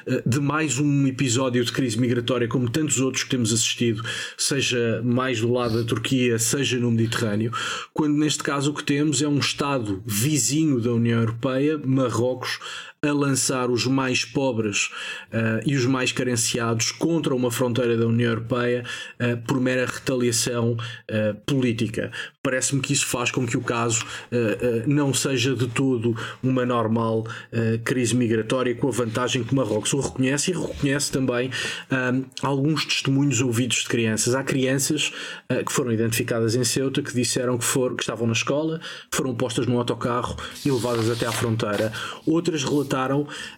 [0.07, 4.03] eh, de mais um episódio de crise migratória, como tantos outros que temos assistido,
[4.39, 7.53] seja mais do lado da Turquia, seja no Mediterrâneo,
[7.93, 12.59] quando neste caso o que temos é um Estado vizinho da União Europeia, Marrocos,
[13.09, 14.91] a lançar os mais pobres
[15.33, 18.85] uh, e os mais carenciados contra uma fronteira da União Europeia
[19.21, 22.11] uh, por mera retaliação uh, política.
[22.43, 24.05] Parece-me que isso faz com que o caso
[24.87, 27.25] não seja de todo uma normal
[27.85, 31.51] crise migratória, com a vantagem que Marrocos o reconhece e reconhece também
[32.43, 34.35] alguns testemunhos ouvidos de crianças.
[34.35, 35.11] Há crianças
[35.65, 38.79] que foram identificadas em Ceuta que disseram que, que estavam na escola,
[39.11, 40.37] foram postas num autocarro
[40.67, 41.95] e levadas até à fronteira.
[42.27, 42.94] Outras relataram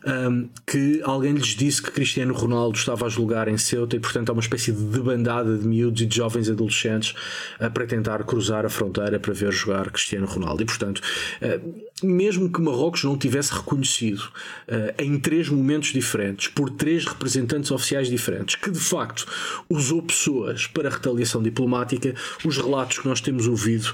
[0.06, 4.30] um, que alguém lhes disse que Cristiano Ronaldo estava a julgar em Ceuta e, portanto,
[4.30, 7.14] há uma espécie de debandada de miúdos e de jovens adolescentes
[7.60, 10.62] uh, para tentar cruzar a fronteira para ver jogar Cristiano Ronaldo.
[10.62, 11.00] E, portanto,
[11.42, 17.70] uh, mesmo que Marrocos não tivesse reconhecido uh, em três momentos diferentes, por três representantes
[17.70, 19.26] oficiais diferentes, que de facto
[19.68, 23.92] usou pessoas para retaliação diplomática, os relatos que nós temos ouvido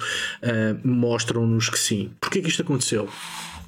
[0.85, 2.11] mostram-nos que sim.
[2.21, 3.09] Porquê que isto aconteceu?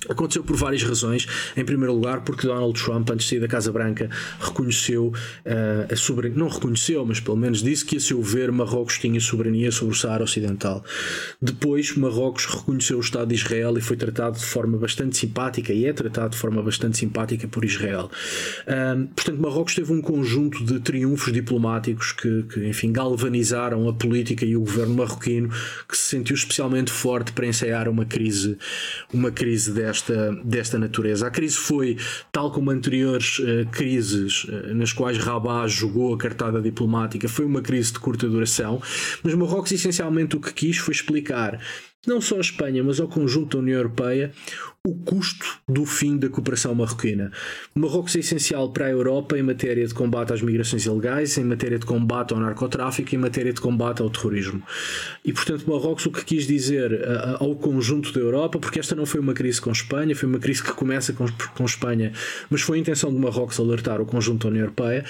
[0.09, 1.27] Aconteceu por várias razões.
[1.57, 5.97] Em primeiro lugar, porque Donald Trump, antes de sair da Casa Branca, reconheceu uh, a
[5.97, 6.39] soberania.
[6.39, 9.97] Não reconheceu, mas pelo menos disse que, a seu ver, Marrocos tinha soberania sobre o
[9.97, 10.85] Saara Ocidental.
[11.41, 15.87] Depois, Marrocos reconheceu o Estado de Israel e foi tratado de forma bastante simpática, e
[15.87, 18.11] é tratado de forma bastante simpática por Israel.
[19.15, 24.57] Portanto, Marrocos teve um conjunto de triunfos diplomáticos que, que, enfim, galvanizaram a política e
[24.57, 25.49] o governo marroquino,
[25.89, 28.59] que se sentiu especialmente forte para ensaiar uma crise,
[29.13, 31.27] uma crise desta desta, desta natureza.
[31.27, 31.97] A crise foi,
[32.33, 37.63] tal como anteriores uh, crises uh, nas quais Rabat jogou a cartada diplomática, foi uma
[37.63, 38.83] crise de curta duração,
[39.23, 41.61] mas Marrocos essencialmente o que quis foi explicar
[42.07, 44.33] não só à Espanha, mas ao conjunto da União Europeia,
[44.87, 47.33] o custo do fim da cooperação marroquina.
[47.75, 51.45] O Marrocos é essencial para a Europa em matéria de combate às migrações ilegais, em
[51.45, 54.63] matéria de combate ao narcotráfico em matéria de combate ao terrorismo.
[55.25, 57.01] E, portanto, Marrocos o que quis dizer
[57.41, 60.63] ao conjunto da Europa, porque esta não foi uma crise com Espanha, foi uma crise
[60.63, 61.25] que começa com,
[61.57, 62.13] com Espanha,
[62.51, 65.03] mas foi a intenção de Marrocos alertar o conjunto da União Europeia.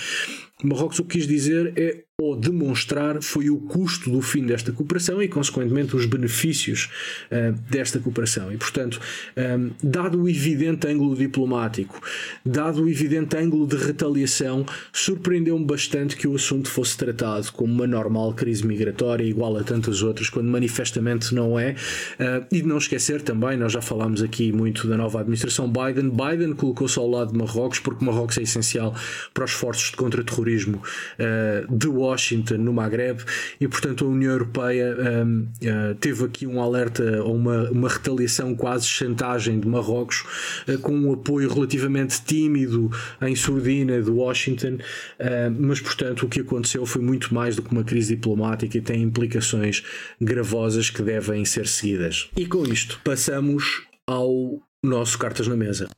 [0.63, 5.21] Marrocos o que quis dizer é ou demonstrar foi o custo do fim desta cooperação
[5.21, 6.89] e, consequentemente, os benefícios
[7.29, 8.53] uh, desta cooperação.
[8.53, 9.01] E, portanto,
[9.37, 12.01] um, eh, dado o evidente ângulo diplomático,
[12.47, 17.87] dado o evidente ângulo de retaliação, surpreendeu-me bastante que o assunto fosse tratado como uma
[17.87, 21.73] normal crise migratória, igual a tantas outras, quando manifestamente não é.
[21.73, 26.11] Uh, e não esquecer também, nós já falámos aqui muito da nova administração Biden.
[26.11, 28.95] Biden colocou-se ao lado de Marrocos, porque Marrocos é essencial
[29.33, 30.81] para os esforços de contra-terrorismo
[31.19, 33.21] uh, de Washington, no Maghreb,
[33.61, 37.89] e portanto a União Europeia um, uh, eh, teve aqui um alerta ou uma, uma
[37.89, 40.25] retaliação quase chantagem de Marrocos,
[40.69, 42.91] uh, com um apoio relativamente tímido
[43.23, 47.73] em surdina de Washington, uh, mas portanto o que aconteceu foi muito mais do que
[47.73, 49.83] uma crise diplomática e tem implicações
[50.21, 52.29] gravosas que devem ser seguidas.
[52.37, 55.89] E com isto passamos ao nosso Cartas na Mesa.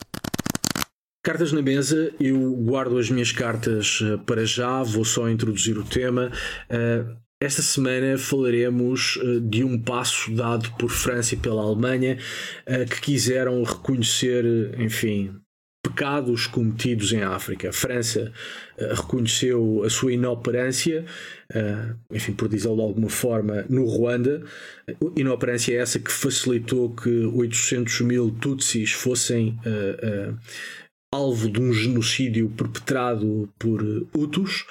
[1.27, 5.83] Cartas na mesa, eu guardo as minhas cartas eh, para já, vou só introduzir o
[5.83, 6.31] tema.
[6.71, 7.05] Eh,
[7.41, 12.17] esta semana falaremos eh, de um passo dado por França e pela Alemanha
[12.89, 14.45] que quiseram reconhecer,
[14.79, 15.35] enfim,
[15.83, 17.71] pecados cometidos em África.
[17.71, 18.33] A França
[18.79, 21.05] reconheceu a sua inoperância,
[22.13, 24.45] enfim, por dizê-lo de alguma forma, no Ruanda.
[25.17, 29.59] Inoperância essa que facilitou que 800 mil Tutsis fossem
[31.13, 33.83] alvo de um genocídio perpetrado por
[34.15, 34.67] Hutus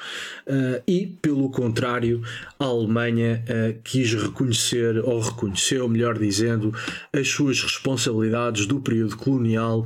[0.47, 2.21] uh, e, pelo contrário,
[2.59, 6.73] a Alemanha uh, quis reconhecer, ou reconheceu, melhor dizendo,
[7.13, 9.85] as suas responsabilidades do período colonial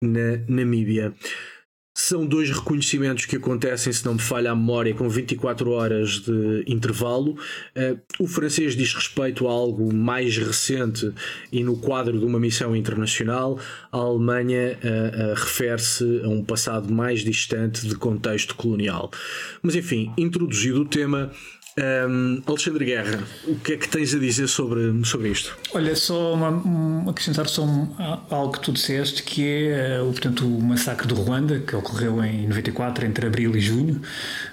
[0.00, 1.14] na Namíbia.
[1.92, 6.64] São dois reconhecimentos que acontecem, se não me falha a memória, com 24 horas de
[6.66, 7.32] intervalo.
[7.76, 11.12] Uh, o francês diz respeito a algo mais recente
[11.50, 13.58] e no quadro de uma missão internacional.
[13.90, 19.10] A Alemanha uh, uh, refere-se a um passado mais distante de contexto colonial.
[19.60, 21.32] Mas enfim, introduzido o tema,
[21.78, 25.56] um, Alexandre Guerra, o que é que tens a dizer sobre, sobre isto?
[25.72, 27.94] Olha, só uma, um, acrescentar só um,
[28.28, 32.48] algo que tu disseste, que é uh, portanto, o massacre do Ruanda, que ocorreu em
[32.48, 34.00] 94, entre abril e junho.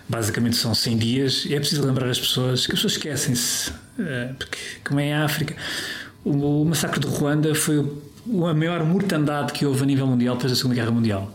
[0.08, 1.46] Basicamente são 100 dias.
[1.46, 5.14] E é preciso lembrar as pessoas, que as pessoas esquecem-se, uh, porque como é em
[5.14, 5.56] África,
[6.24, 10.52] o, o massacre do Ruanda foi a maior mortandade que houve a nível mundial depois
[10.52, 11.34] da Segunda Guerra Mundial.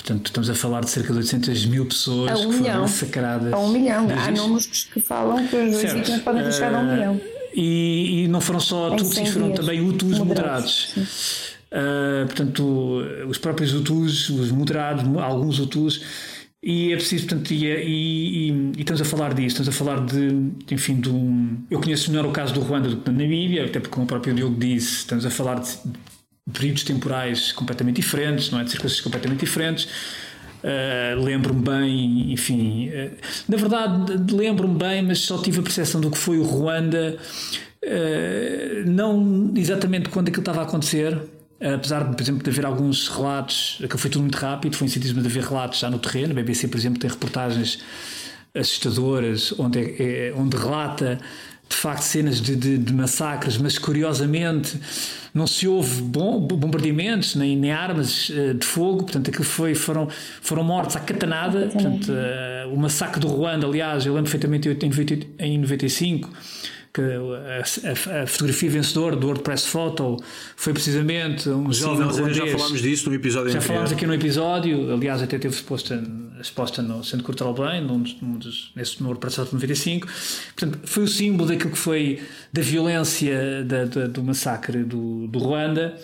[0.00, 2.64] Portanto, estamos a falar de cerca de 800 mil pessoas um que milhão.
[2.64, 3.52] foram massacradas.
[3.52, 4.08] A um milhão.
[4.10, 7.20] Há números que falam que as vítimas podem ter chegado a um milhão.
[7.54, 10.94] E, e não foram só Tutsis, foram também Hutus moderados.
[10.96, 11.50] moderados.
[11.70, 16.02] Uh, portanto, os próprios Hutus, os moderados, alguns Hutus.
[16.62, 20.74] E é preciso, portanto, e, e, e, estamos a falar disso, estamos a falar de,
[20.74, 21.58] enfim, de um.
[21.70, 24.06] Eu conheço melhor o caso do Ruanda do que da Namíbia, até porque, como o
[24.08, 25.70] próprio Diogo disse, estamos a falar de
[26.52, 28.64] períodos temporais completamente diferentes, não é?
[28.64, 29.88] de circunstâncias completamente diferentes.
[30.62, 33.10] Uh, lembro-me bem, enfim, uh,
[33.48, 37.16] na verdade lembro-me bem, mas só tive a percepção do que foi o Ruanda,
[37.82, 41.18] uh, não exatamente quando aquilo estava a acontecer,
[41.60, 45.22] apesar de, por exemplo, de haver alguns relatos, aquilo foi tudo muito rápido, foi incidido
[45.22, 47.78] de haver relatos já no terreno, a BBC, por exemplo, tem reportagens
[48.54, 51.18] assustadoras onde, é, é onde relata
[51.70, 54.76] de facto cenas de, de, de, massacres, mas curiosamente
[55.32, 60.08] não se houve bom, bombardeamentos nem, nem armas uh, de fogo, portanto aquilo foi, foram,
[60.42, 64.68] foram mortos à catanada, portanto uh, o massacre do Ruanda, aliás, eu lembro perfeitamente
[65.38, 66.28] em 95
[66.92, 70.16] que a, a, a, fotografia vencedora do WordPress Photo
[70.56, 72.36] foi precisamente um Sim, jovem ruandês.
[72.36, 73.74] Já falámos disso no episódio Já anterior.
[73.74, 76.02] falámos aqui no episódio, aliás, até teve exposta,
[76.40, 80.08] exposta no Centro Cultural Belém, num num dos, nesse, no WordPress Photo 95.
[80.56, 82.20] Portanto, foi o símbolo daquilo que foi
[82.52, 85.96] da violência da, da, do massacre do, do Ruanda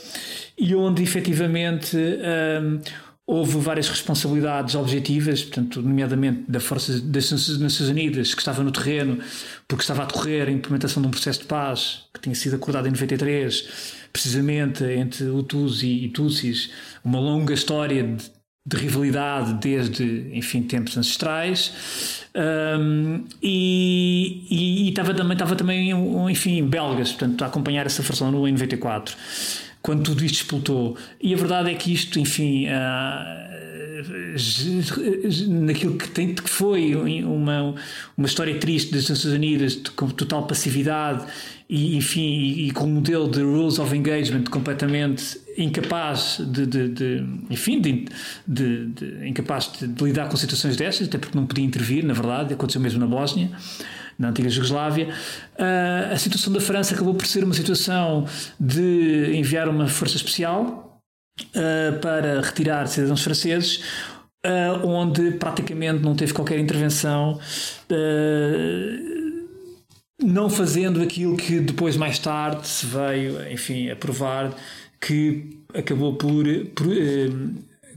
[0.56, 1.96] e onde efetivamente.
[1.96, 2.80] Um,
[3.28, 9.18] Houve várias responsabilidades objetivas, portanto, nomeadamente da Força das Nações Unidas, que estava no terreno,
[9.66, 12.86] porque estava a decorrer a implementação de um processo de paz que tinha sido acordado
[12.86, 16.70] em 93, precisamente entre Hutus e Tutsis,
[17.04, 18.30] uma longa história de,
[18.64, 22.28] de rivalidade desde, enfim, tempos ancestrais.
[22.32, 25.90] Um, e, e, e, estava também, estava também,
[26.30, 29.16] enfim, belgas, portanto, a acompanhar essa versão no em 94
[29.86, 30.96] quando tudo isto explotou.
[31.22, 32.70] E a verdade é que isto, enfim, uh,
[35.48, 37.72] naquilo que, tem, que foi uma,
[38.16, 41.24] uma história triste das Nações Unidas, com total passividade
[41.70, 46.88] e, enfim, e, e com um modelo de rules of engagement completamente incapaz de, de,
[46.88, 48.06] de enfim, de,
[48.44, 52.80] de, incapaz de, lidar com situações destas, até porque não podia intervir, na verdade, aconteceu
[52.80, 53.52] mesmo na Bósnia
[54.18, 55.08] na antiga Jugoslávia.
[55.58, 58.26] Uh, a situação da França acabou por ser uma situação
[58.58, 61.00] de enviar uma força especial
[61.40, 63.82] uh, para retirar cidadãos franceses,
[64.44, 67.38] uh, onde praticamente não teve qualquer intervenção.
[70.22, 74.54] não fazendo aquilo que depois, mais tarde, se veio, enfim, a provar
[74.98, 76.86] que acabou por, por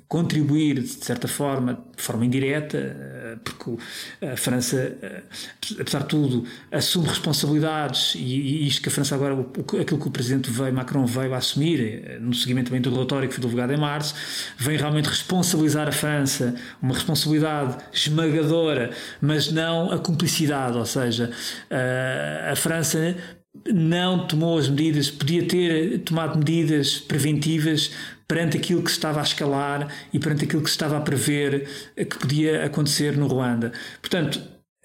[0.10, 3.78] contribuir, de certa forma, de forma indireta, eh, porque
[4.26, 5.22] a França, eh,
[5.80, 9.36] apesar de tudo, assume responsabilidades e, isto que a França agora,
[9.80, 13.30] aquilo que o presidente veio, Macron veio a assumir, eh, no seguimento também do relatório
[13.30, 14.15] que foi divulgado em março,
[14.58, 18.89] vem realmente responsabilizar a França, uma responsabilidade esmagadora,
[19.22, 21.30] mas não a cumplicidade, ou seja,
[22.52, 23.15] a França
[23.72, 27.91] não tomou as medidas, podia ter tomado medidas preventivas
[28.30, 31.68] perante aquilo que se estava a escalar e perante aquilo que se estava a prever
[31.96, 33.74] que podia acontecer no Ruanda.
[34.00, 34.40] Portanto,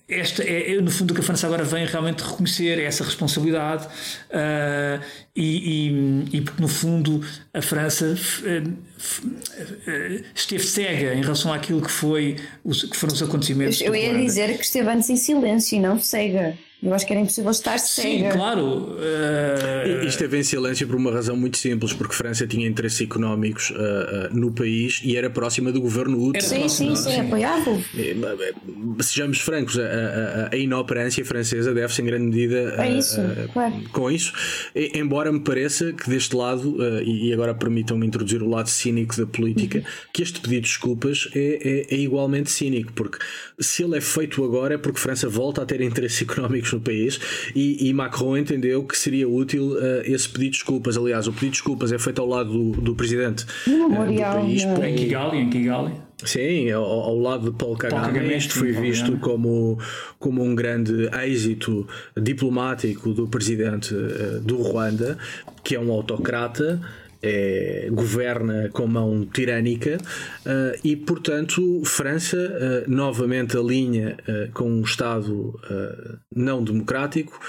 [0.08, 3.86] esta é, no fundo, o que a França agora vem realmente reconhecer é essa responsabilidade
[3.86, 5.02] uh,
[5.36, 7.22] e, e, e, porque, no fundo,
[7.52, 8.74] a França uh,
[10.34, 13.80] esteve cega em relação àquilo que, foi, os, que foram os acontecimentos.
[13.80, 17.22] Eu ia dizer que esteve antes em silêncio e não cega Eu acho que era
[17.22, 18.30] impossível estar cega.
[18.30, 18.64] Sim, claro.
[18.64, 19.96] Uh...
[20.00, 23.74] Isto esteve em silêncio por uma razão muito simples, porque França tinha interesses económicos uh,
[23.74, 26.42] uh, no país e era próxima do governo útil.
[26.42, 27.78] Sim, sim, sim, apoiava.
[29.00, 33.20] Sejamos francos, a, a, a, inoperância francesa deve-se em grande medida é isso,
[33.52, 33.74] claro.
[33.90, 34.32] com isso.
[34.74, 39.26] E, embora me pareça que deste lado, e agora permitam-me introduzir o lado cínico da
[39.26, 39.84] política, uhum.
[40.12, 43.18] que este pedido de desculpas é, é, é igualmente cínico, porque
[43.58, 47.18] se ele é feito agora é porque França volta a ter interesses económicos no país
[47.54, 50.96] e, e Macron entendeu que seria útil uh, esse pedido de desculpas.
[50.96, 54.64] Aliás, o pedido de desculpas é feito ao lado do, do presidente uh, do país.
[54.64, 54.84] Por...
[54.84, 55.92] Em Kigali, em Kigali.
[56.24, 59.78] Sim, ao, ao, lado de Paul Kagame, isto foi visto como,
[60.18, 65.18] como um grande êxito diplomático do presidente uh, do Ruanda,
[65.62, 66.80] que é um autocrata
[67.24, 74.82] é, governa com mão tirânica uh, e, portanto, França uh, novamente alinha uh, com um
[74.82, 75.58] Estado
[76.34, 77.40] não democrático,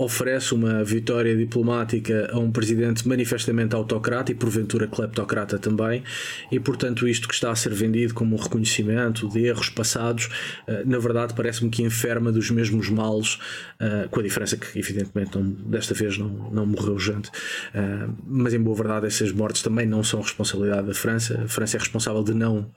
[0.00, 6.02] oferece uma vitória diplomática a um presidente manifestamente autocrata e porventura kleptocrata também,
[6.50, 10.30] e portanto isto que está a ser vendido como um reconhecimento de erros passados,
[10.66, 13.38] eh, na verdade parece-me que enferma dos mesmos males,
[13.78, 17.30] eh, com a diferença que evidentemente não, desta vez não, não morreu gente,
[17.74, 21.76] eh, mas em boa verdade essas mortes também não são responsabilidade da França, a França
[21.76, 22.70] é responsável de não,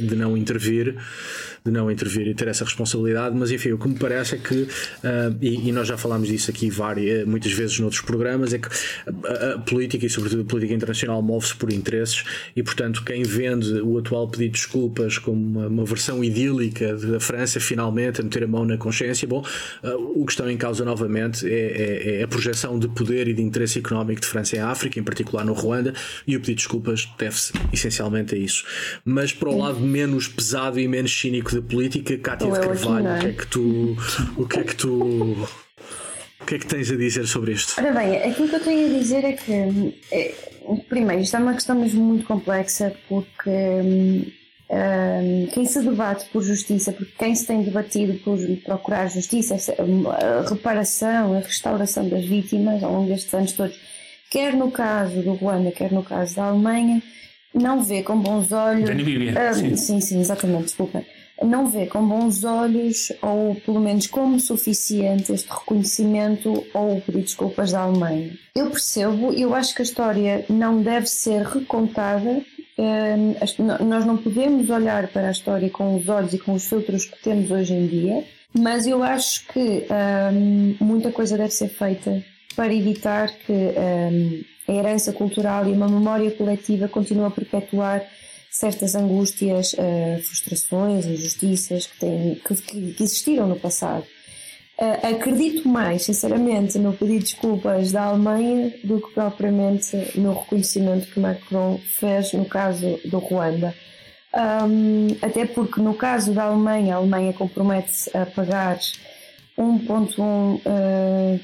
[0.00, 0.96] de não intervir,
[1.64, 4.68] de não intervir e ter essa responsabilidade, mas enfim, o que me parece é que,
[5.40, 8.68] e, e nós já falámos disso aqui aqui várias, muitas vezes noutros programas, é que
[9.26, 13.80] a, a política e sobretudo a política internacional move-se por interesses e, portanto, quem vende
[13.80, 18.44] o atual pedido de desculpas como uma, uma versão idílica da França finalmente a meter
[18.44, 19.44] a mão na consciência, bom,
[19.82, 23.34] uh, o que está em causa novamente é, é, é, a projeção de poder e
[23.34, 25.94] de interesse económico de França em África, em particular no Ruanda,
[26.26, 28.64] e o pedido de desculpas deve-se essencialmente a isso.
[29.04, 33.18] Mas para o lado menos pesado e menos cínico da política, Cátia de Carvalho, o
[33.18, 33.96] que é que tu.
[34.36, 35.48] O que é que tu
[36.40, 37.78] o que é que tens a dizer sobre isto?
[37.78, 40.34] Ora bem, aquilo que eu tenho a dizer é que, é,
[40.88, 44.24] primeiro, isto é uma questão mesmo muito complexa porque um,
[44.70, 50.48] hum, quem se debate por justiça, porque quem se tem debatido por procurar justiça, a
[50.48, 53.78] reparação, a restauração das vítimas ao longo destes anos todos,
[54.30, 57.02] quer no caso do Ruanda, quer no caso da Alemanha,
[57.54, 58.88] não vê com bons olhos.
[58.88, 59.76] Um, sim.
[59.76, 61.04] sim, sim, exatamente, desculpa
[61.44, 67.18] não vê com bons olhos, ou pelo menos como suficiente, este reconhecimento ou o pedido
[67.18, 68.32] de desculpas da Alemanha.
[68.54, 72.42] Eu percebo, eu acho que a história não deve ser recontada.
[72.78, 73.34] Hum,
[73.86, 77.22] nós não podemos olhar para a história com os olhos e com os filtros que
[77.22, 78.24] temos hoje em dia,
[78.56, 79.86] mas eu acho que
[80.32, 82.22] hum, muita coisa deve ser feita
[82.56, 88.02] para evitar que hum, a herança cultural e uma memória coletiva continue a perpetuar
[88.50, 92.54] certas angústias, uh, frustrações, injustiças que, têm, que,
[92.94, 94.04] que, existiram no passado.
[94.78, 101.06] Uh, acredito mais, sinceramente, no pedido de desculpas da Alemanha do que propriamente no reconhecimento
[101.12, 103.74] que Macron fez no caso do Ruanda.
[104.32, 108.78] Um, até porque no caso da Alemanha, a Alemanha compromete-se a pagar
[109.58, 111.40] 1.1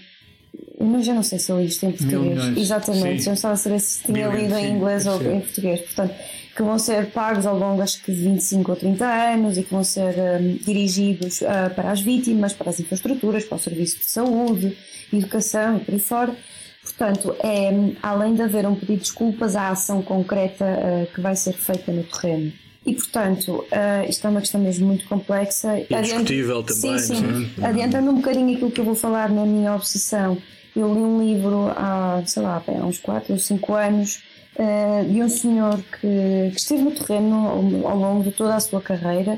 [0.79, 2.57] uh, eu não sei se eu li isto em português.
[2.57, 5.81] Exatamente, já não estava a saber se tinha lido em inglês ou em português.
[5.81, 6.15] Portanto,
[6.57, 9.71] que vão ser pagos ao longo acho que de 25 ou 30 anos e que
[9.71, 14.07] vão ser um, dirigidos uh, para as vítimas, para as infraestruturas, para o serviço de
[14.07, 14.77] saúde,
[15.13, 16.37] educação e por aí fora.
[16.83, 17.71] Portanto, é,
[18.03, 21.93] além de haver um pedido de desculpas, há ação concreta uh, que vai ser feita
[21.93, 22.53] no terreno.
[22.87, 25.77] E, portanto, uh, isto é uma questão mesmo muito complexa.
[25.81, 26.99] E discutível também.
[27.01, 27.51] Sim, sim.
[27.61, 27.67] É?
[27.67, 30.39] Adiantando um bocadinho aquilo que eu vou falar na minha obsessão,
[30.75, 34.23] eu li um livro há, sei lá, há uns 4 ou 5 anos
[34.55, 38.61] uh, de um senhor que, que esteve no terreno ao, ao, longo de toda a
[38.61, 39.37] sua carreira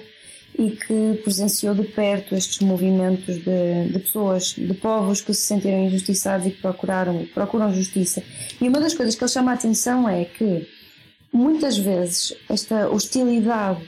[0.58, 5.86] e que presenciou de perto estes movimentos de, de, pessoas, de povos que se sentiram
[5.86, 8.22] injustiçados e que procuraram, procuram justiça.
[8.60, 10.66] E uma das coisas que ele chama a atenção é que
[11.32, 13.80] muitas vezes esta hostilidade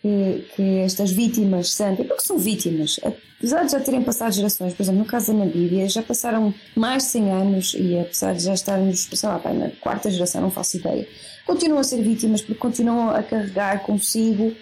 [0.00, 4.82] que, que estas vítimas sentem, porque são vítimas, apesar de já terem passado gerações, por
[4.82, 8.52] exemplo, no caso da Namíbia, já passaram mais de 100 anos e apesar de já
[8.52, 11.08] estarmos, sei lá, na quarta geração, não faço ideia,
[11.46, 14.52] continuam a ser vítimas porque continuam a carregar consigo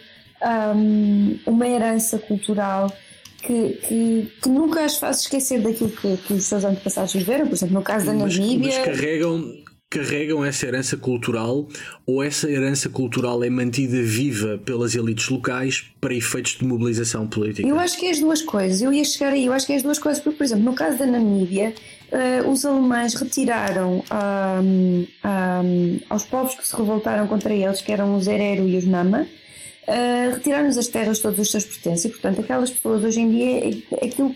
[0.76, 2.92] um, uma herança cultural
[3.42, 7.54] que, que, que, nunca as faz esquecer daquilo que, que, os seus antepassados viveram, por
[7.54, 8.58] exemplo, no caso da Namíbia.
[8.58, 9.61] Mas, mas carregam,
[9.92, 11.68] carregam essa herança cultural
[12.06, 17.68] ou essa herança cultural é mantida viva pelas elites locais para efeitos de mobilização política?
[17.68, 18.80] Eu acho que é as duas coisas.
[18.80, 20.72] Eu ia chegar aí, eu acho que é as duas coisas, porque, por exemplo, no
[20.72, 21.74] caso da Namíbia,
[22.10, 28.16] uh, os alemães retiraram um, um, aos povos que se revoltaram contra eles, que eram
[28.16, 32.40] os Herero e os Nama, uh, retiraram-nos as terras todos os seus pertences e, portanto,
[32.40, 34.34] aquelas pessoas hoje em dia, aquilo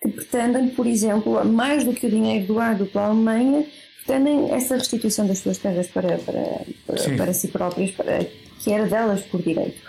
[0.00, 3.66] que pretendem, por exemplo, mais do que o dinheiro doado pela Alemanha,
[4.06, 8.24] pretendem essa restituição das suas terras para, para, para, para si próprias, para,
[8.60, 9.80] que era delas por direito.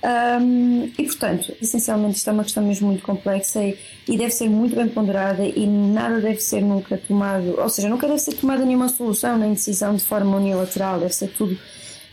[0.00, 4.48] Um, e portanto, essencialmente, isto é uma questão mesmo muito complexa e, e, deve ser
[4.48, 8.64] muito bem ponderada e nada deve ser nunca tomado, ou seja, nunca deve ser tomada
[8.64, 11.58] nenhuma solução nem decisão de forma unilateral, deve ser tudo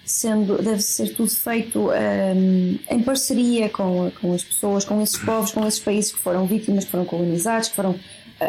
[0.04, 5.52] sendo, deve ser tudo feito um, em parceria com, com as pessoas, com esses povos,
[5.52, 7.96] com esses países que foram vítimas, que foram colonizados, que foram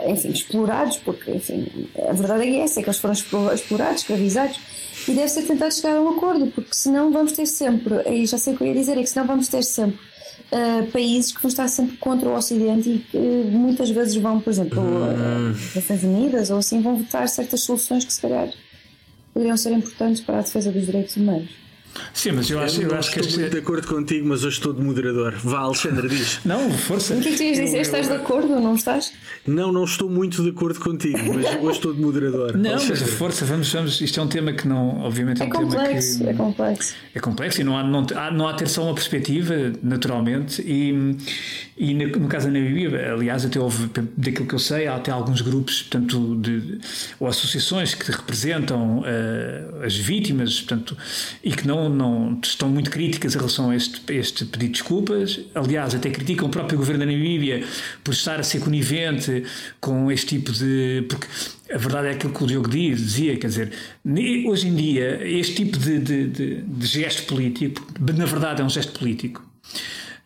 [0.09, 1.67] enfim, explorados, porque enfim,
[2.09, 3.15] a verdade é essa, é que eles foram
[3.55, 4.61] explorados, escravizados,
[5.09, 8.39] e deve ser tentado chegar a um acordo, porque senão vamos ter sempre, aí já
[8.39, 9.99] sei o que eu ia dizer, é que senão vamos ter sempre
[10.53, 14.51] uh, países que vão estar sempre contra o Ocidente e que muitas vezes vão, por
[14.51, 15.51] exemplo, hum.
[15.51, 18.49] as Nações Unidas ou assim, vão votar certas soluções que se calhar
[19.33, 21.66] poderiam ser importantes para a defesa dos direitos humanos.
[22.13, 23.21] Sim, mas eu acho, eu, eu acho que.
[23.21, 25.35] Estou muito de acordo contigo, mas hoje estou de moderador.
[25.43, 26.41] Vá, Alexandre, diz.
[26.45, 27.15] Não, força.
[27.15, 27.81] O que que tu ias dizer?
[27.81, 29.13] Estás de acordo ou não estás?
[29.47, 32.57] Não, não estou muito de acordo contigo, mas hoje estou de moderador.
[32.57, 33.01] Não, Alexandre.
[33.01, 34.01] mas força, vamos, vamos.
[34.01, 36.31] Isto é um tema que não, obviamente, é, é um complexo, tema que.
[36.31, 36.95] É complexo.
[37.15, 40.63] É complexo e não há, não, há, não há ter só uma perspectiva, naturalmente.
[40.63, 41.17] E,
[41.77, 45.41] e no caso da Namíbia, aliás, até houve, daquilo que eu sei, há até alguns
[45.41, 46.79] grupos, portanto, de,
[47.21, 50.97] ou associações que representam uh, as vítimas, portanto,
[51.43, 55.41] e que não, não estão muito críticas em relação a este, este pedido de desculpas.
[55.55, 57.65] Aliás, até criticam o próprio governo da Namíbia
[58.03, 59.45] por estar a ser conivente
[59.81, 61.05] com este tipo de.
[61.09, 61.27] Porque
[61.73, 63.73] a verdade é aquilo que o Diogo dizia, quer dizer,
[64.47, 68.71] hoje em dia, este tipo de, de, de, de gesto político, na verdade é um
[68.71, 69.45] gesto político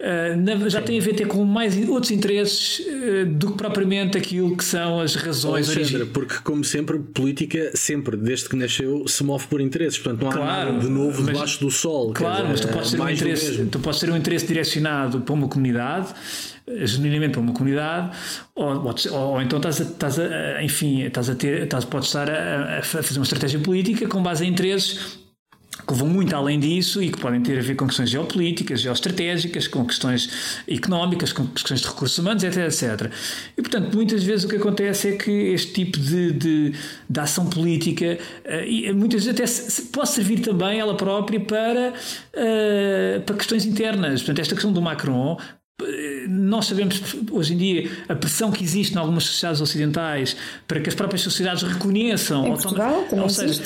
[0.00, 4.56] uh, já tem a ver ter com mais outros interesses uh, do que propriamente aquilo
[4.56, 9.46] que são as razões Alexandre, porque como sempre política sempre desde que nasceu se move
[9.46, 9.98] por interesses.
[9.98, 12.90] Portanto não há claro, nada de novo mas, debaixo do sol claro mas tu podes
[12.90, 16.14] ter um interesse tu podes ter um interesse direcionado para uma comunidade
[16.84, 18.16] genuinamente para uma comunidade,
[18.54, 22.30] ou, ou, ou então estás a, estás a, enfim, estás a ter, estás, podes estar
[22.30, 25.18] a, a, fazer uma estratégia política com base em interesses
[25.86, 29.66] que vão muito além disso e que podem ter a ver com questões geopolíticas, geoestratégicas,
[29.68, 33.12] com questões económicas, com questões de recursos humanos, etc, etc.
[33.56, 36.74] E, portanto, muitas vezes o que acontece é que este tipo de, de,
[37.08, 43.36] de ação política, uh, muitas vezes até pode servir também ela própria para, uh, para
[43.36, 44.20] questões internas.
[44.20, 45.36] Portanto, esta questão do Macron
[46.28, 47.00] nós sabemos
[47.30, 51.22] hoje em dia a pressão que existe em algumas sociedades ocidentais para que as próprias
[51.22, 52.46] sociedades reconheçam.
[52.46, 53.62] Em Portugal, ou seja,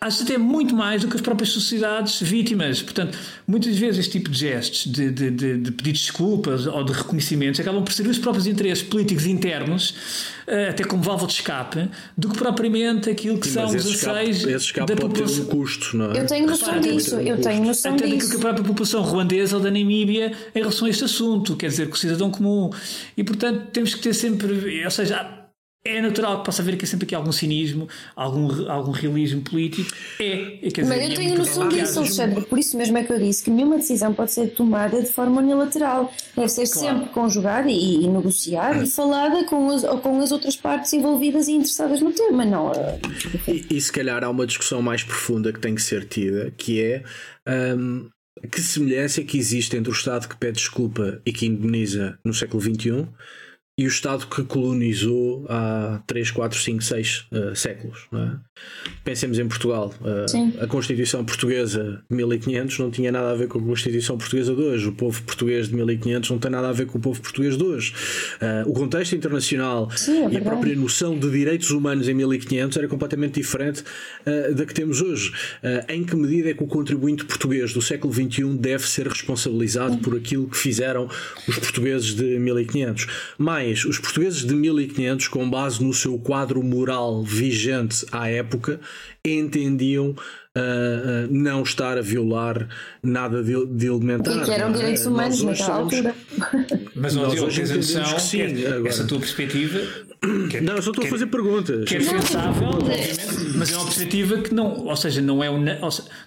[0.00, 2.80] acho até muito mais do que as próprias sociedades vítimas.
[2.80, 6.84] Portanto, muitas vezes este tipo de gestos, de, de, de, de pedidos de desculpas ou
[6.84, 9.94] de reconhecimentos, acabam por servir os próprios interesses políticos internos,
[10.46, 14.44] eh, até como válvula de escape, do que propriamente aquilo que Sim, são os anseios
[14.44, 15.44] esse escape da pode população.
[15.44, 16.20] Ter um custo, não é?
[16.20, 18.30] Eu tenho noção disso, eu tenho noção até disso.
[18.30, 21.88] que a própria população ruandesa ou da Namíbia em relação a este assunto, quer dizer,
[21.88, 22.70] que o cidadão comum.
[23.16, 25.37] E, portanto, temos que ter sempre, ou seja,
[25.84, 29.90] é natural que possa haver aqui sempre aqui algum cinismo, algum, algum realismo político.
[30.20, 32.44] É, é quer dizer, Mas eu tenho é noção disso, Alexandre.
[32.44, 35.40] Por isso mesmo é que eu disse que nenhuma decisão pode ser tomada de forma
[35.40, 36.12] unilateral.
[36.36, 36.98] Deve ser claro.
[36.98, 41.52] sempre conjugada e, e negociada e falada com as, com as outras partes envolvidas e
[41.52, 42.72] interessadas no tema, não.
[42.72, 43.00] Eh,
[43.48, 46.82] e, e se calhar há uma discussão mais profunda que tem que ser tida, que
[46.82, 47.02] é.
[47.48, 48.08] Um,
[48.52, 52.32] que semelhança é que existe entre o Estado que pede desculpa e que indeniza no
[52.32, 53.08] século XXI
[53.78, 58.08] e o Estado que colonizou há 3, 4, 5, 6 uh, séculos.
[58.12, 58.36] É?
[59.04, 59.94] Pensemos em Portugal.
[60.00, 64.52] Uh, a Constituição Portuguesa de 1500 não tinha nada a ver com a Constituição Portuguesa
[64.52, 64.88] de hoje.
[64.88, 67.62] O povo português de 1500 não tem nada a ver com o povo português de
[67.62, 67.94] hoje.
[68.42, 72.76] Uh, o contexto internacional Sim, é e a própria noção de direitos humanos em 1500
[72.78, 73.84] era completamente diferente
[74.54, 75.32] da que temos hoje.
[75.88, 80.00] em que medida é que o contribuinte português do século XXI deve ser responsabilizado Sim.
[80.00, 81.08] por aquilo que fizeram
[81.46, 83.06] os portugueses de 1500?
[83.38, 88.80] Mais mais, os portugueses de 1500, com base no seu quadro moral vigente à época,
[89.22, 90.14] entendiam
[90.58, 92.68] uh, uh, não estar a violar
[93.02, 94.36] nada de, de elementar.
[94.36, 96.14] E que eram direitos humanos naquela altura.
[96.94, 98.40] Mas nós hoje tens a noção, sim,
[98.86, 99.80] essa tua perspectiva
[100.50, 101.88] que, é- não, eu só estou a fazer perguntas.
[101.88, 105.78] Que é defensável, obviamente, mas é uma perspectiva que não, ou seja, não é, una,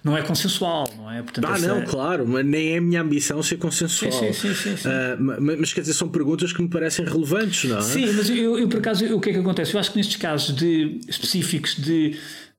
[0.02, 1.22] não é consensual, não é?
[1.22, 4.12] Portanto, ah, não, claro, mas nem é a minha ambição ser consensual.
[4.12, 7.68] Sim, sim, sim, sim, uh, mas, mas, quer dizer, são perguntas que me parecem relevantes,
[7.68, 7.82] não é?
[7.82, 9.74] Sim, mas eu, eu por acaso, o que é que acontece?
[9.74, 12.16] Eu acho que nestes casos de, específicos de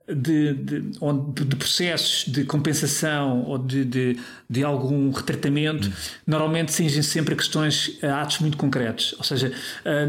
[0.07, 4.17] de, de, de, processos de compensação ou de, de,
[4.49, 5.91] de algum retratamento, hum.
[6.27, 9.15] normalmente cingem sempre a questões, a atos muito concretos.
[9.17, 9.53] Ou seja,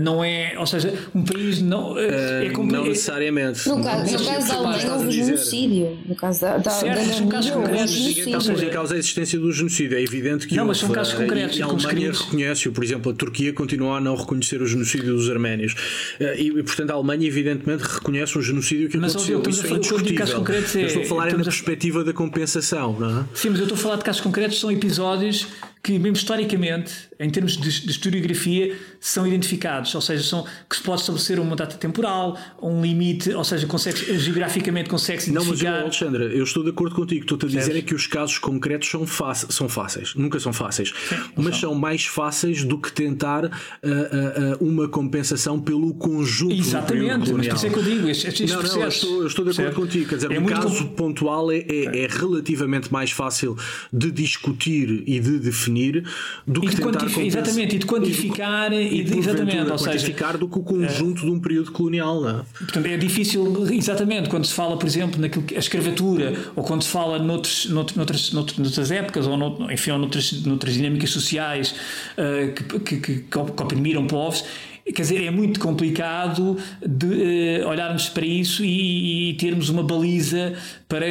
[0.01, 0.59] não é.
[0.59, 1.93] Ou seja, um país não.
[1.93, 3.69] Uh, é não necessariamente.
[3.69, 5.99] No caso, no caso da Alemanha, houve genocídio.
[6.07, 7.95] No caso da, da, certo, da são casos concretos.
[7.95, 9.97] Estamos em causa a existência do genocídio.
[9.97, 11.57] É evidente que não, mas são casos concretos.
[11.57, 12.73] E a Alemanha reconhece-o.
[12.73, 15.75] Por exemplo, a Turquia continua a não reconhecer o genocídio dos arménios.
[16.19, 19.43] Eh, e, portanto, a Alemanha, evidentemente, reconhece um genocídio que mas, aconteceu.
[19.49, 20.45] Isso é indiscutível.
[20.49, 23.25] É, eu estou a falar é na perspectiva da compensação, não é?
[23.35, 25.47] Sim, mas eu estou a falar de casos concretos, são episódios
[25.83, 30.83] que, mesmo historicamente, em termos de, de, historiografia, são identificados, ou seja, são, que se
[30.83, 35.65] pode estabelecer uma data temporal, um limite, ou seja, consegue, geograficamente consegue-se identificar.
[35.65, 37.23] Não, mas eu, Alexandra, eu estou de acordo contigo.
[37.23, 39.07] Estou-te a dizer é que os casos concretos são,
[39.49, 41.71] são fáceis, nunca são fáceis, Sim, mas são.
[41.71, 41.75] são.
[41.75, 47.67] mais fáceis do que tentar uh, uh, uma compensação pelo conjunto Exatamente, mas por isso
[47.67, 50.09] é que eu digo, estes, estes não, não, eu estou, eu estou de acordo contigo.
[50.09, 53.57] Quer dizer, é um caso pontual é, é, é relativamente mais fácil
[53.93, 56.05] de discutir e de definir definir
[56.47, 60.39] do que tentar Exatamente, e de quantificar e, de, e de, exatamente, ou quantificar seja,
[60.39, 62.21] do que o conjunto é, de um período colonial.
[62.21, 62.43] Não é?
[62.59, 66.83] Portanto, é difícil, exatamente, quando se fala, por exemplo, naquilo que a escravatura, ou quando
[66.83, 71.75] se fala noutros, noutras, noutras épocas, ou nout, enfim, ou noutras, noutras dinâmicas sociais
[72.19, 74.45] uh, que, que, que, que oprimiram povos,
[74.85, 80.53] Quer dizer, é muito complicado de uh, olharmos para isso e, e, termos uma baliza
[80.87, 81.07] para,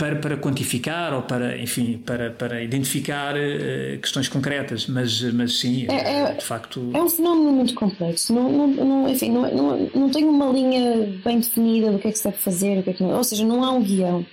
[0.00, 5.86] para, para quantificar ou para, enfim, para, para identificar uh, questões concretas, mas, mas sim,
[5.90, 6.90] é, é, de facto.
[6.94, 8.32] É um fenómeno muito complexo.
[8.32, 12.12] Não, não, não, enfim, não, não, não tem uma linha bem definida do que é
[12.12, 13.10] que se deve fazer, o que é que não.
[13.10, 14.24] Ou seja, não há um guião.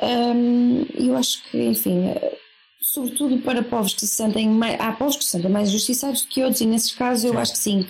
[0.00, 2.38] Um, eu acho que, enfim, eh,
[2.80, 4.80] sobretudo para povos que se sentem mais.
[4.80, 7.38] Há povos que se sentem mais justiçados do que outros, e nesses casos eu sim.
[7.38, 7.86] acho que sim,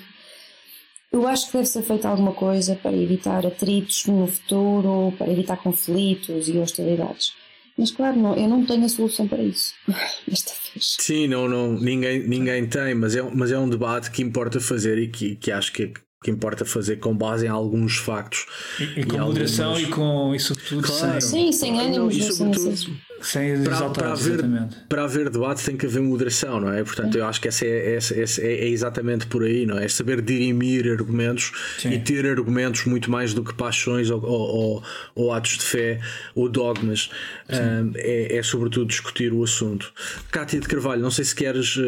[1.12, 5.56] eu acho que deve ser feita alguma coisa para evitar atritos no futuro, para evitar
[5.58, 7.34] conflitos e hostilidades.
[7.76, 9.74] Mas claro, não, eu não tenho a solução para isso
[10.26, 10.96] desta vez.
[10.98, 14.98] Sim, não, não, ninguém, ninguém tem, mas é, mas é um debate que importa fazer
[14.98, 15.92] e que, que acho que,
[16.22, 18.46] que importa fazer com base em alguns factos.
[18.78, 19.88] E, e com moderação algumas...
[19.88, 20.86] e com isso tudo.
[20.86, 21.20] Claro.
[21.20, 21.96] Sim, sem ânimos.
[21.96, 24.40] Não, e sobretudo, sem para, para, haver,
[24.88, 26.82] para haver debate tem que haver moderação, não é?
[26.82, 29.84] Portanto, eu acho que essa é, essa, essa é, é, exatamente por aí, não é?
[29.84, 31.90] é saber dirimir argumentos Sim.
[31.90, 34.82] e ter argumentos muito mais do que paixões ou, ou,
[35.14, 36.00] ou atos de fé
[36.34, 37.10] ou dogmas.
[37.48, 39.92] Um, é, é, sobretudo discutir o assunto.
[40.30, 41.82] Cátia de Carvalho, não sei se queres uh,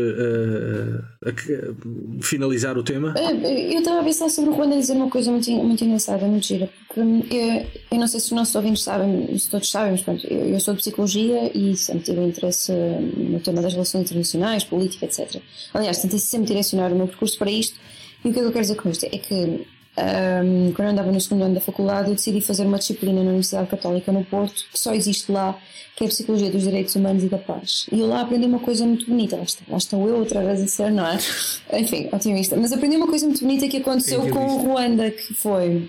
[1.25, 3.15] uh, finalizar o tema.
[3.19, 6.69] Eu estava a pensar sobre o Ruanda dizer uma coisa muito, muito engraçada, muito gira,
[6.87, 10.27] porque eu, eu não sei se os nossos ouvintes sabem, se todos sabem, mas pronto,
[10.27, 11.24] eu, eu sou de psicologia
[11.55, 15.41] e sempre tive interesse no tema das relações internacionais, política, etc.
[15.73, 17.79] Aliás, tentei sempre direcionar o meu percurso para isto
[18.25, 19.05] e o que é que eu quero dizer com isto?
[19.05, 19.67] É que
[19.97, 23.29] um, quando eu andava no segundo ano da faculdade eu decidi fazer uma disciplina na
[23.29, 25.57] Universidade Católica no Porto que só existe lá,
[25.95, 27.87] que é a Psicologia dos Direitos Humanos e da Paz.
[27.93, 30.63] E eu lá aprendi uma coisa muito bonita, lá, está, lá estou eu outra vez
[30.63, 31.19] a ser, não é?
[31.79, 32.57] Enfim, otimista.
[32.57, 35.89] Mas aprendi uma coisa muito bonita que aconteceu com o Ruanda, que foi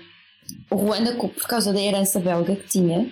[0.70, 3.10] o Ruanda, por causa da herança belga que tinha,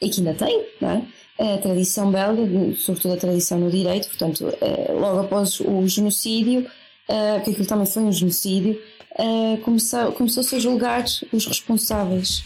[0.00, 1.02] e que ainda tem, não é?
[1.38, 2.42] A tradição belga,
[2.76, 6.66] sobretudo a tradição no direito, portanto, eh, logo após o genocídio,
[7.08, 8.80] eh, que aquilo também foi um genocídio,
[9.16, 12.42] eh, começou, começou-se a julgar os responsáveis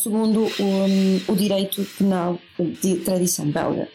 [0.00, 2.38] segundo o, o direito penal
[2.80, 3.88] de tradição belga.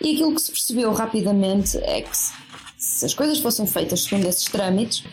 [0.00, 2.16] E aquilo que se percebeu rapidamente é que
[2.76, 5.04] se as coisas fossem feitas segundo esses trâmites,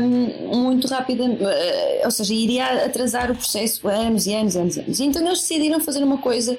[0.00, 1.42] um, muito rapidamente,
[2.04, 4.76] ou seja, iria atrasar o processo anos e anos e anos.
[4.76, 5.00] E anos.
[5.00, 6.58] Então eles decidiram fazer uma coisa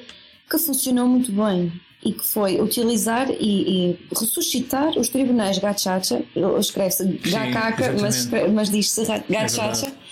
[0.49, 1.71] que funcionou muito bem
[2.03, 3.35] e que foi utilizar e,
[3.91, 6.23] e ressuscitar os tribunais Gachacha,
[6.59, 10.07] escreve-se Gakaka, mas, mas diz-se Gachacha, é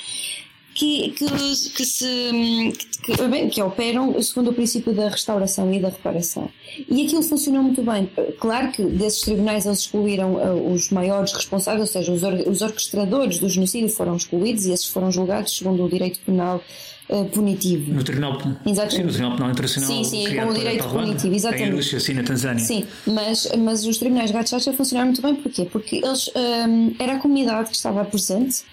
[0.76, 5.88] que, que, que, se, que, bem, que operam segundo o princípio da restauração e da
[5.88, 6.50] reparação.
[6.90, 8.12] E aquilo funcionou muito bem.
[8.40, 12.62] Claro que desses tribunais eles excluíram uh, os maiores responsáveis, ou seja, os, or os
[12.62, 16.62] orquestradores do genocídio foram excluídos e esses foram julgados segundo o direito penal
[17.10, 17.94] uh, punitivo.
[17.94, 18.96] No Tribunal, exatamente.
[18.96, 19.90] Sim, no Tribunal Penal Internacional.
[19.90, 21.70] Sim, sim, com o direito punitivo, exatamente.
[21.70, 22.64] Em Rússia, sim, na Tanzânia.
[22.64, 25.66] Sim, mas, mas os tribunais Gachacha funcionaram muito bem, porquê?
[25.66, 28.64] Porque eles, um, era a comunidade que estava presente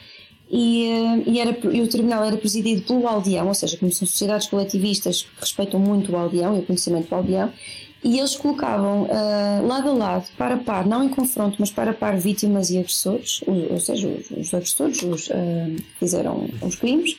[0.50, 4.06] e, uh, e, era, e o tribunal era presidido pelo aldeão, ou seja, como são
[4.06, 7.50] sociedades coletivistas que respeitam muito o aldeão e o conhecimento do aldeão,
[8.04, 12.18] e eles colocavam uh, lado a lado, para par, não em confronto, mas para par
[12.18, 17.16] vítimas e agressores, ou, ou seja, os, os agressores os, uh, fizeram os crimes,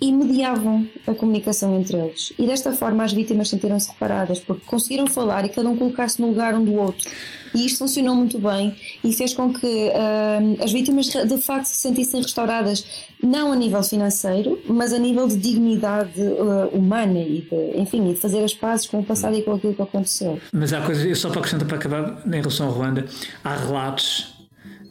[0.00, 2.32] e mediavam a comunicação entre eles.
[2.38, 6.28] E desta forma as vítimas sentiram-se reparadas porque conseguiram falar e cada um colocar-se no
[6.28, 7.08] lugar um do outro.
[7.54, 11.76] E isto funcionou muito bem e fez com que uh, as vítimas de facto se
[11.76, 12.86] sentissem restauradas,
[13.22, 18.20] não a nível financeiro, mas a nível de dignidade uh, humana e de, enfim, de
[18.20, 20.40] fazer as pazes com o passado e com aquilo que aconteceu.
[20.52, 23.04] Mas há coisas, só para acrescentar para acabar, em relação ao Ruanda,
[23.42, 24.34] há relatos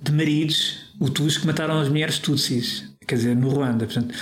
[0.01, 3.85] de maridos hutus que mataram as mulheres tutsis, quer dizer, no Ruanda.
[3.85, 4.13] Portanto,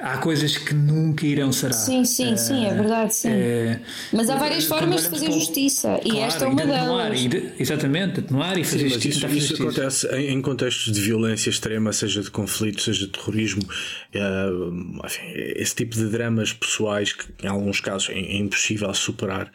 [0.00, 1.72] há coisas que nunca irão ser.
[1.72, 3.28] Sim, sim, uh, sim, é verdade, sim.
[3.28, 3.80] Uh,
[4.12, 7.20] Mas há várias formas de fazer justiça e esta é uma delas.
[7.20, 9.26] E de, exatamente, atenuar e fazer sim, justiça.
[9.26, 13.62] Isso, isso acontece em, em, contextos de violência extrema, seja de conflito, seja de terrorismo,
[13.62, 19.50] uh, enfim, esse tipo de dramas pessoais que em alguns casos é, é impossível superar,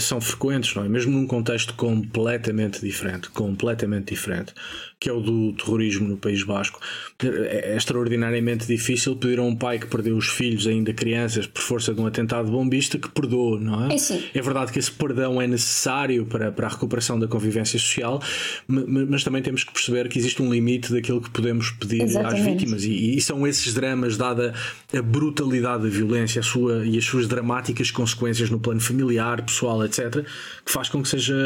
[0.00, 0.88] são frequentes, não é?
[0.88, 4.54] Mesmo num contexto completamente diferente, completamente diferente
[5.00, 6.80] que é o do terrorismo no País Basco.
[7.22, 11.62] É, é extraordinariamente difícil pedir a um pai que perdeu os filhos, ainda crianças, por
[11.62, 13.94] força de um atentado bombista, que perdoe, não é?
[13.94, 18.20] É, é verdade que esse perdão é necessário para, para a recuperação da convivência social,
[18.66, 22.40] mas também temos que perceber que existe um limite daquilo que podemos pedir Exatamente.
[22.40, 24.52] às vítimas, e, e, são esses dramas, dada
[24.92, 29.84] a brutalidade da violência a sua, e as suas dramáticas consequências no plano familiar, pessoal,
[29.84, 30.24] etc.,
[30.64, 31.36] que faz com que seja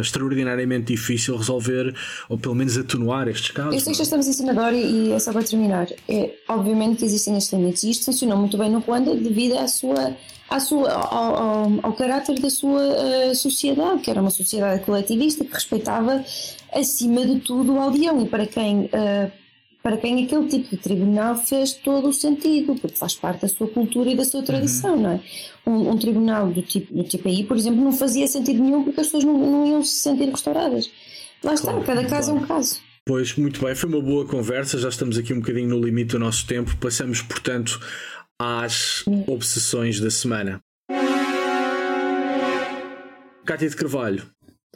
[0.00, 1.94] extraordinariamente difícil resolver,
[2.28, 3.74] ou pelo menos atenuar atenuar estes casos.
[3.74, 5.88] Eu sei que já estamos em Senador e é só para terminar.
[6.08, 9.66] É, obviamente que existem estes limites e isto funcionou muito bem no Ruanda devido à
[9.66, 10.16] sua,
[10.48, 15.44] à sua, ao, ao, ao caráter da sua uh, sociedade, que era uma sociedade coletivista
[15.44, 16.24] que respeitava
[16.72, 18.84] acima de tudo o aldeão e para quem.
[18.86, 19.42] Uh,
[19.82, 23.66] para quem aquele tipo de tribunal fez todo o sentido, porque faz parte da sua
[23.66, 25.00] cultura e da sua tradição, uhum.
[25.00, 25.20] não é?
[25.66, 29.00] Um, um, tribunal do tipo, do tipo aí, por exemplo, não fazia sentido nenhum porque
[29.00, 30.88] as pessoas não, não iam se sentir restauradas.
[31.42, 32.40] Lá está, claro, cada caso claro.
[32.40, 32.80] é um caso.
[33.04, 34.78] Pois, muito bem, foi uma boa conversa.
[34.78, 36.76] Já estamos aqui um bocadinho no limite do nosso tempo.
[36.76, 37.80] Passamos, portanto,
[38.40, 40.60] às obsessões da semana.
[43.44, 44.22] Cátia de Carvalho,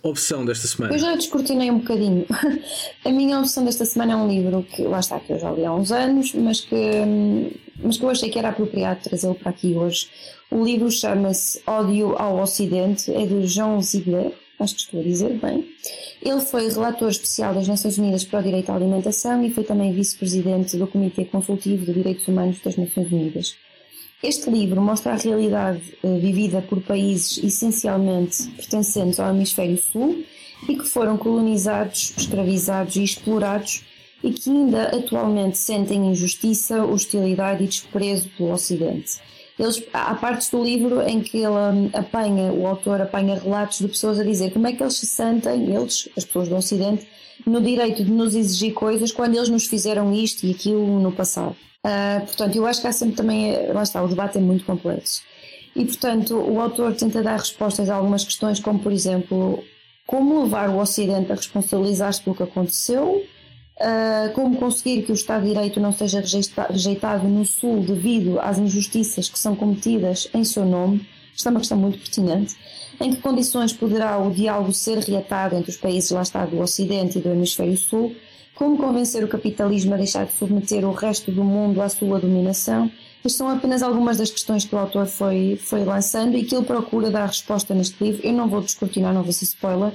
[0.02, 0.92] obsessão desta semana.
[0.92, 2.26] Eu já descortinei um bocadinho.
[3.06, 5.64] A minha obsessão desta semana é um livro que, lá está, que eu já li
[5.64, 6.76] há uns anos, mas que,
[7.80, 10.08] mas que eu achei que era apropriado trazê-lo para aqui hoje.
[10.50, 15.38] O livro chama-se Ódio ao Ocidente, é de João Ziegler acho que estou a dizer
[15.38, 15.66] bem.
[16.22, 19.92] Ele foi relator especial das Nações Unidas para o Direito à Alimentação e foi também
[19.92, 23.56] vice-presidente do Comitê Consultivo de Direitos Humanos das Nações Unidas.
[24.22, 30.24] Este livro mostra a realidade uh, vivida por países essencialmente pertencentes ao Hemisfério Sul
[30.66, 33.84] e que foram colonizados, escravizados e explorados
[34.24, 39.20] e que ainda atualmente sentem injustiça, hostilidade e desprezo pelo Ocidente.
[39.58, 43.88] Eles, há partes do livro em que ele hum, apanha, o autor apanha relatos de
[43.88, 47.06] pessoas a dizer como é que eles se sentem, eles, as pessoas do Ocidente,
[47.46, 51.56] no direito de nos exigir coisas quando eles nos fizeram isto e aquilo no passado.
[51.84, 55.22] Uh, portanto, eu acho que há sempre também, lá está, o debate é muito complexo.
[55.74, 59.62] E, portanto, o autor tenta dar respostas a algumas questões, como, por exemplo,
[60.06, 63.22] como levar o Ocidente a responsabilizar-se pelo que aconteceu,
[63.78, 66.22] Uh, como conseguir que o Estado de Direito não seja
[66.70, 71.06] rejeitado no Sul devido às injustiças que são cometidas em seu nome?
[71.34, 72.56] Isto é uma questão muito pertinente.
[72.98, 77.18] Em que condições poderá o diálogo ser reatado entre os países lá está do Ocidente
[77.18, 78.16] e do Hemisfério Sul?
[78.54, 82.90] Como convencer o capitalismo a deixar de submeter o resto do mundo à sua dominação?
[83.26, 86.64] Estas são apenas algumas das questões que o autor foi, foi lançando e que ele
[86.64, 88.24] procura dar resposta neste livro.
[88.24, 89.92] Eu não vou descortinar, não vou ser spoiler,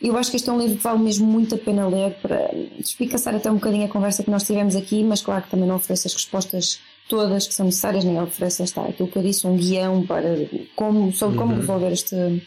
[0.00, 2.50] eu acho que este é um livro que vale mesmo muito a pena ler para
[2.78, 5.76] explicar até um bocadinho a conversa que nós tivemos aqui, mas claro que também não
[5.76, 9.56] oferece as respostas todas que são necessárias, nem oferece esta, aquilo que eu disse, um
[9.56, 10.36] guião para
[10.74, 11.60] como, sobre como uhum.
[11.60, 12.42] resolver este,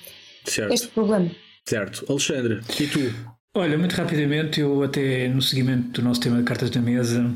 [0.72, 1.30] este problema.
[1.68, 2.06] Certo.
[2.10, 3.14] Alexandre, e tu?
[3.54, 7.36] Olha, muito rapidamente, eu até no seguimento do nosso tema de cartas da mesa,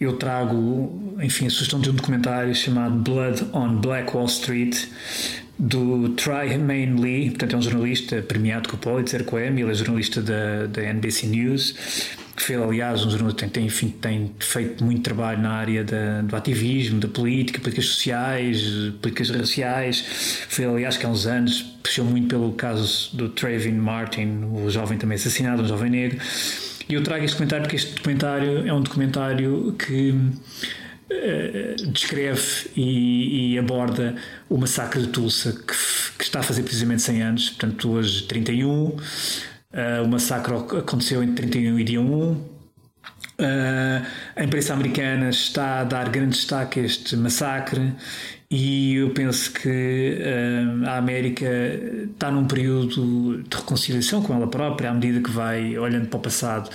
[0.00, 4.86] eu trago, enfim, a sugestão de um documentário chamado Blood on Black Wall Street,
[5.58, 9.70] do Trymaine Lee, portanto é um jornalista premiado com o Pulitzer, com a Emmy, ele
[9.70, 11.74] é jornalista da, da NBC News,
[12.36, 16.22] que fez, aliás, um jornalista tem, tem, enfim, tem feito muito trabalho na área da,
[16.22, 18.60] do ativismo, da política, políticas sociais,
[19.00, 20.04] políticas raciais.
[20.48, 24.98] Foi, aliás, que há uns anos puxou muito pelo caso do Trayvon Martin, o jovem
[24.98, 26.18] também assassinado, um jovem negro.
[26.88, 30.14] E eu trago este documentário porque este documentário é um documentário que
[31.14, 34.14] eh, descreve e, e, aborda
[34.48, 38.70] o massacre de Tulsa, que, que, está a fazer precisamente 100 anos, portanto, hoje 31.
[38.70, 39.00] Uh,
[39.72, 42.04] eh, o massacre aconteceu entre 31 e dia 1.
[42.04, 42.46] Uh,
[44.36, 47.92] a imprensa americana está a dar grande destaque a este massacre
[48.56, 51.44] e eu penso que uh, a América
[52.12, 56.20] está num período de reconciliação com ela própria, à medida que vai olhando para o
[56.20, 56.70] passado.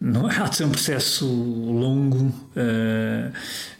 [0.00, 3.32] Não, há de ser um processo longo uh,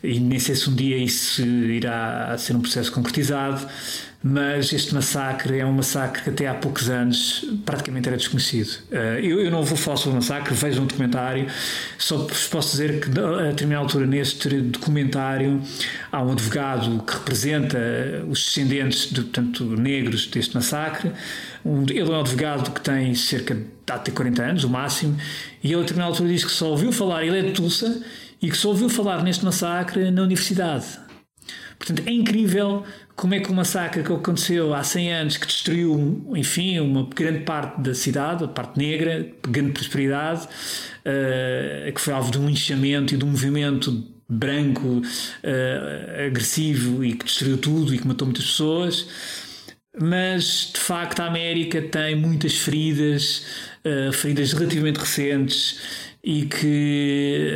[0.04, 3.66] e nem sei se um dia isso irá ser um processo concretizado,
[4.22, 8.78] mas este massacre é um massacre que até há poucos anos praticamente era desconhecido.
[8.90, 11.48] Eh, eu, eu não vou falar sobre o massacre, vejo um documentário,
[11.98, 15.60] só vos posso dizer que a determinada altura neste documentário
[16.12, 17.78] há um advogado que representa
[18.28, 21.10] os descendentes, de, portanto, negros deste massacre.
[21.64, 25.16] Um, ele é um advogado que tem cerca de, de 40 anos, o máximo,
[25.62, 28.02] e ele a determinada altura diz que só ouviu falar, ele é de Tulsa,
[28.42, 30.84] e que só ouviu falar neste massacre na universidade.
[31.82, 32.84] Portanto, é incrível
[33.16, 37.40] como é que o massacre que aconteceu há 100 anos, que destruiu, enfim, uma grande
[37.40, 43.14] parte da cidade, a parte negra, grande prosperidade, uh, que foi alvo de um linchamento
[43.14, 48.44] e de um movimento branco, uh, agressivo e que destruiu tudo e que matou muitas
[48.44, 49.08] pessoas.
[50.00, 53.44] Mas de facto a América tem muitas feridas,
[53.84, 55.80] uh, feridas relativamente recentes
[56.22, 57.50] e que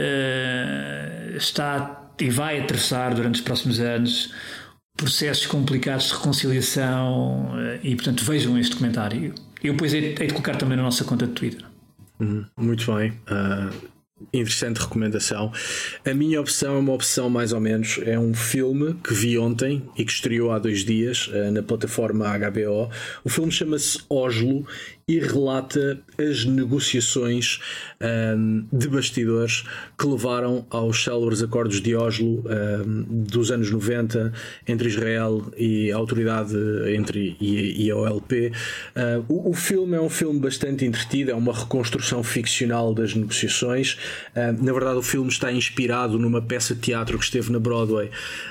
[1.37, 4.32] está e vai atravessar durante os próximos anos
[4.96, 9.34] processos complicados de reconciliação eh, e, portanto, vejam este comentário.
[9.62, 11.64] Eu depois hei de colocar também na nossa conta de Twitter.
[12.18, 13.10] Uhum, muito bem.
[13.10, 13.96] Uh,
[14.32, 15.52] Interessante recomendação.
[16.02, 18.00] A minha opção é uma opção mais ou menos.
[18.02, 22.26] É um filme que vi ontem e que estreou há dois dias uh, na plataforma
[22.38, 22.90] HBO.
[23.22, 24.66] O filme chama-se Oslo
[25.09, 27.61] e relata as negociações
[28.36, 29.62] um, de bastidores
[29.96, 34.32] que levaram aos célebres acordos de Oslo um, dos anos 90
[34.66, 36.57] entre Israel e a autoridade
[36.92, 38.50] entre e, e a OLP.
[38.96, 43.96] Uh, o, o, filme é um filme bastante entretido, é uma reconstrução ficcional das negociações.
[44.34, 48.07] Uh, na verdade, o filme está inspirado numa peça de teatro que esteve na Broadway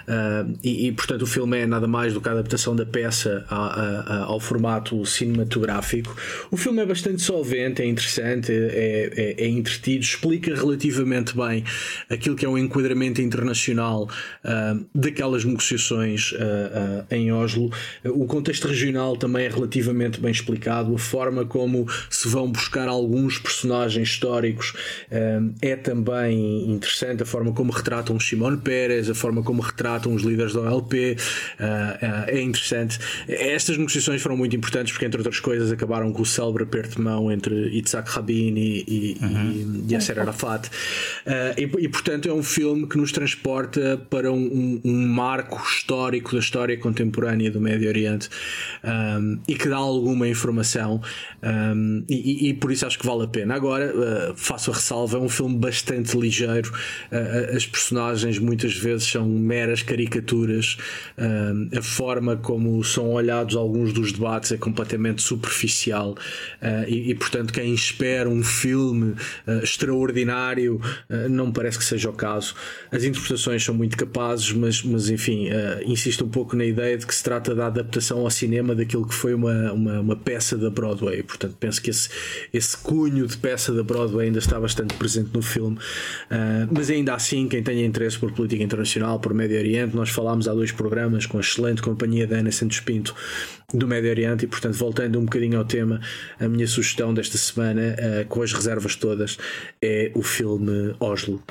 [0.08, 3.46] uh, e, e, portanto, o filme é nada mais do que a adaptação da peça
[3.50, 6.16] a, a, a, ao formato cinematográfico.
[6.52, 11.64] O filme é bastante solvente, é interessante, é, é, é entretido, explica relativamente bem
[12.10, 17.72] aquilo que é o um enquadramento internacional uh, daquelas negociações uh, uh, em Oslo.
[18.06, 23.38] O contexto regional também é relativamente bem explicado, a forma como se vão buscar alguns
[23.38, 24.74] personagens históricos
[25.62, 30.54] é também interessante, a forma como retratam Shimon Peres, a forma como retratam os líderes
[30.54, 31.18] da OLP
[32.28, 33.00] é interessante.
[33.28, 37.02] Estas negociações foram muito importantes porque, entre outras coisas, acabaram com o célebre aperto de
[37.02, 39.86] mão entre Yitzhak Rabin e, e, uhum.
[39.88, 40.68] e Yasser Arafat.
[40.68, 45.62] Uh, e, e, portanto, é um filme que nos transporta para um, um, um marco
[45.64, 48.30] histórico da história contemporânea do Médio Oriente
[48.84, 51.02] um, e que dá alguma informação.
[52.10, 53.56] E, e, por isso acho que vale a pena.
[53.56, 56.72] Agora, uh, faço a ressalva, é um filme bastante ligeiro.
[57.12, 60.78] Uh, as personagens muitas vezes são meras caricaturas.
[61.76, 66.16] a forma como são olhados alguns dos debates é completamente superficial.
[66.62, 69.16] Uh, e, portanto, quem espera um filme
[69.48, 72.56] uh, extraordinário uh, não parece que seja o caso.
[72.92, 75.48] As interpretações são muito capazes, mas, mas enfim,
[75.86, 79.14] insisto um pouco na ideia de que se trata da adaptação ao cinema daquilo que
[79.14, 81.24] foi uma, uma, uma peça da Broadway.
[81.24, 82.10] Portanto, penso que esse,
[82.54, 85.78] esse cunho de peça da Broadway ainda está bastante presente no filme.
[86.72, 90.54] mas ainda assim, quem tenha interesse por política internacional, por Médio Oriente, nós falámos há
[90.54, 93.16] dois programas com a excelente companhia da Ana Santos Pinto
[93.74, 96.00] do Médio Oriente e, portanto, voltando um bocadinho ao tema,
[96.40, 99.38] a minha sugestão desta semana, uh, com as reservas todas,
[99.82, 101.42] é o filme Oslo.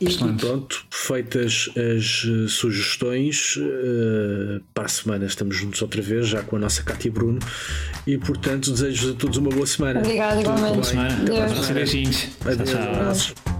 [0.00, 0.46] E Excelente.
[0.46, 6.56] pronto, feitas as uh, sugestões, uh, para a semana estamos juntos outra vez, já com
[6.56, 7.38] a nossa Cátia Bruno,
[8.06, 10.00] e portanto desejo a todos uma boa semana.
[10.00, 10.72] Obrigada, igualmente.
[10.72, 11.22] Boa semana.
[11.22, 11.74] Até para a semana.
[11.74, 12.28] Beijinhos.
[12.46, 13.34] Adeus.
[13.34, 13.59] Tchau.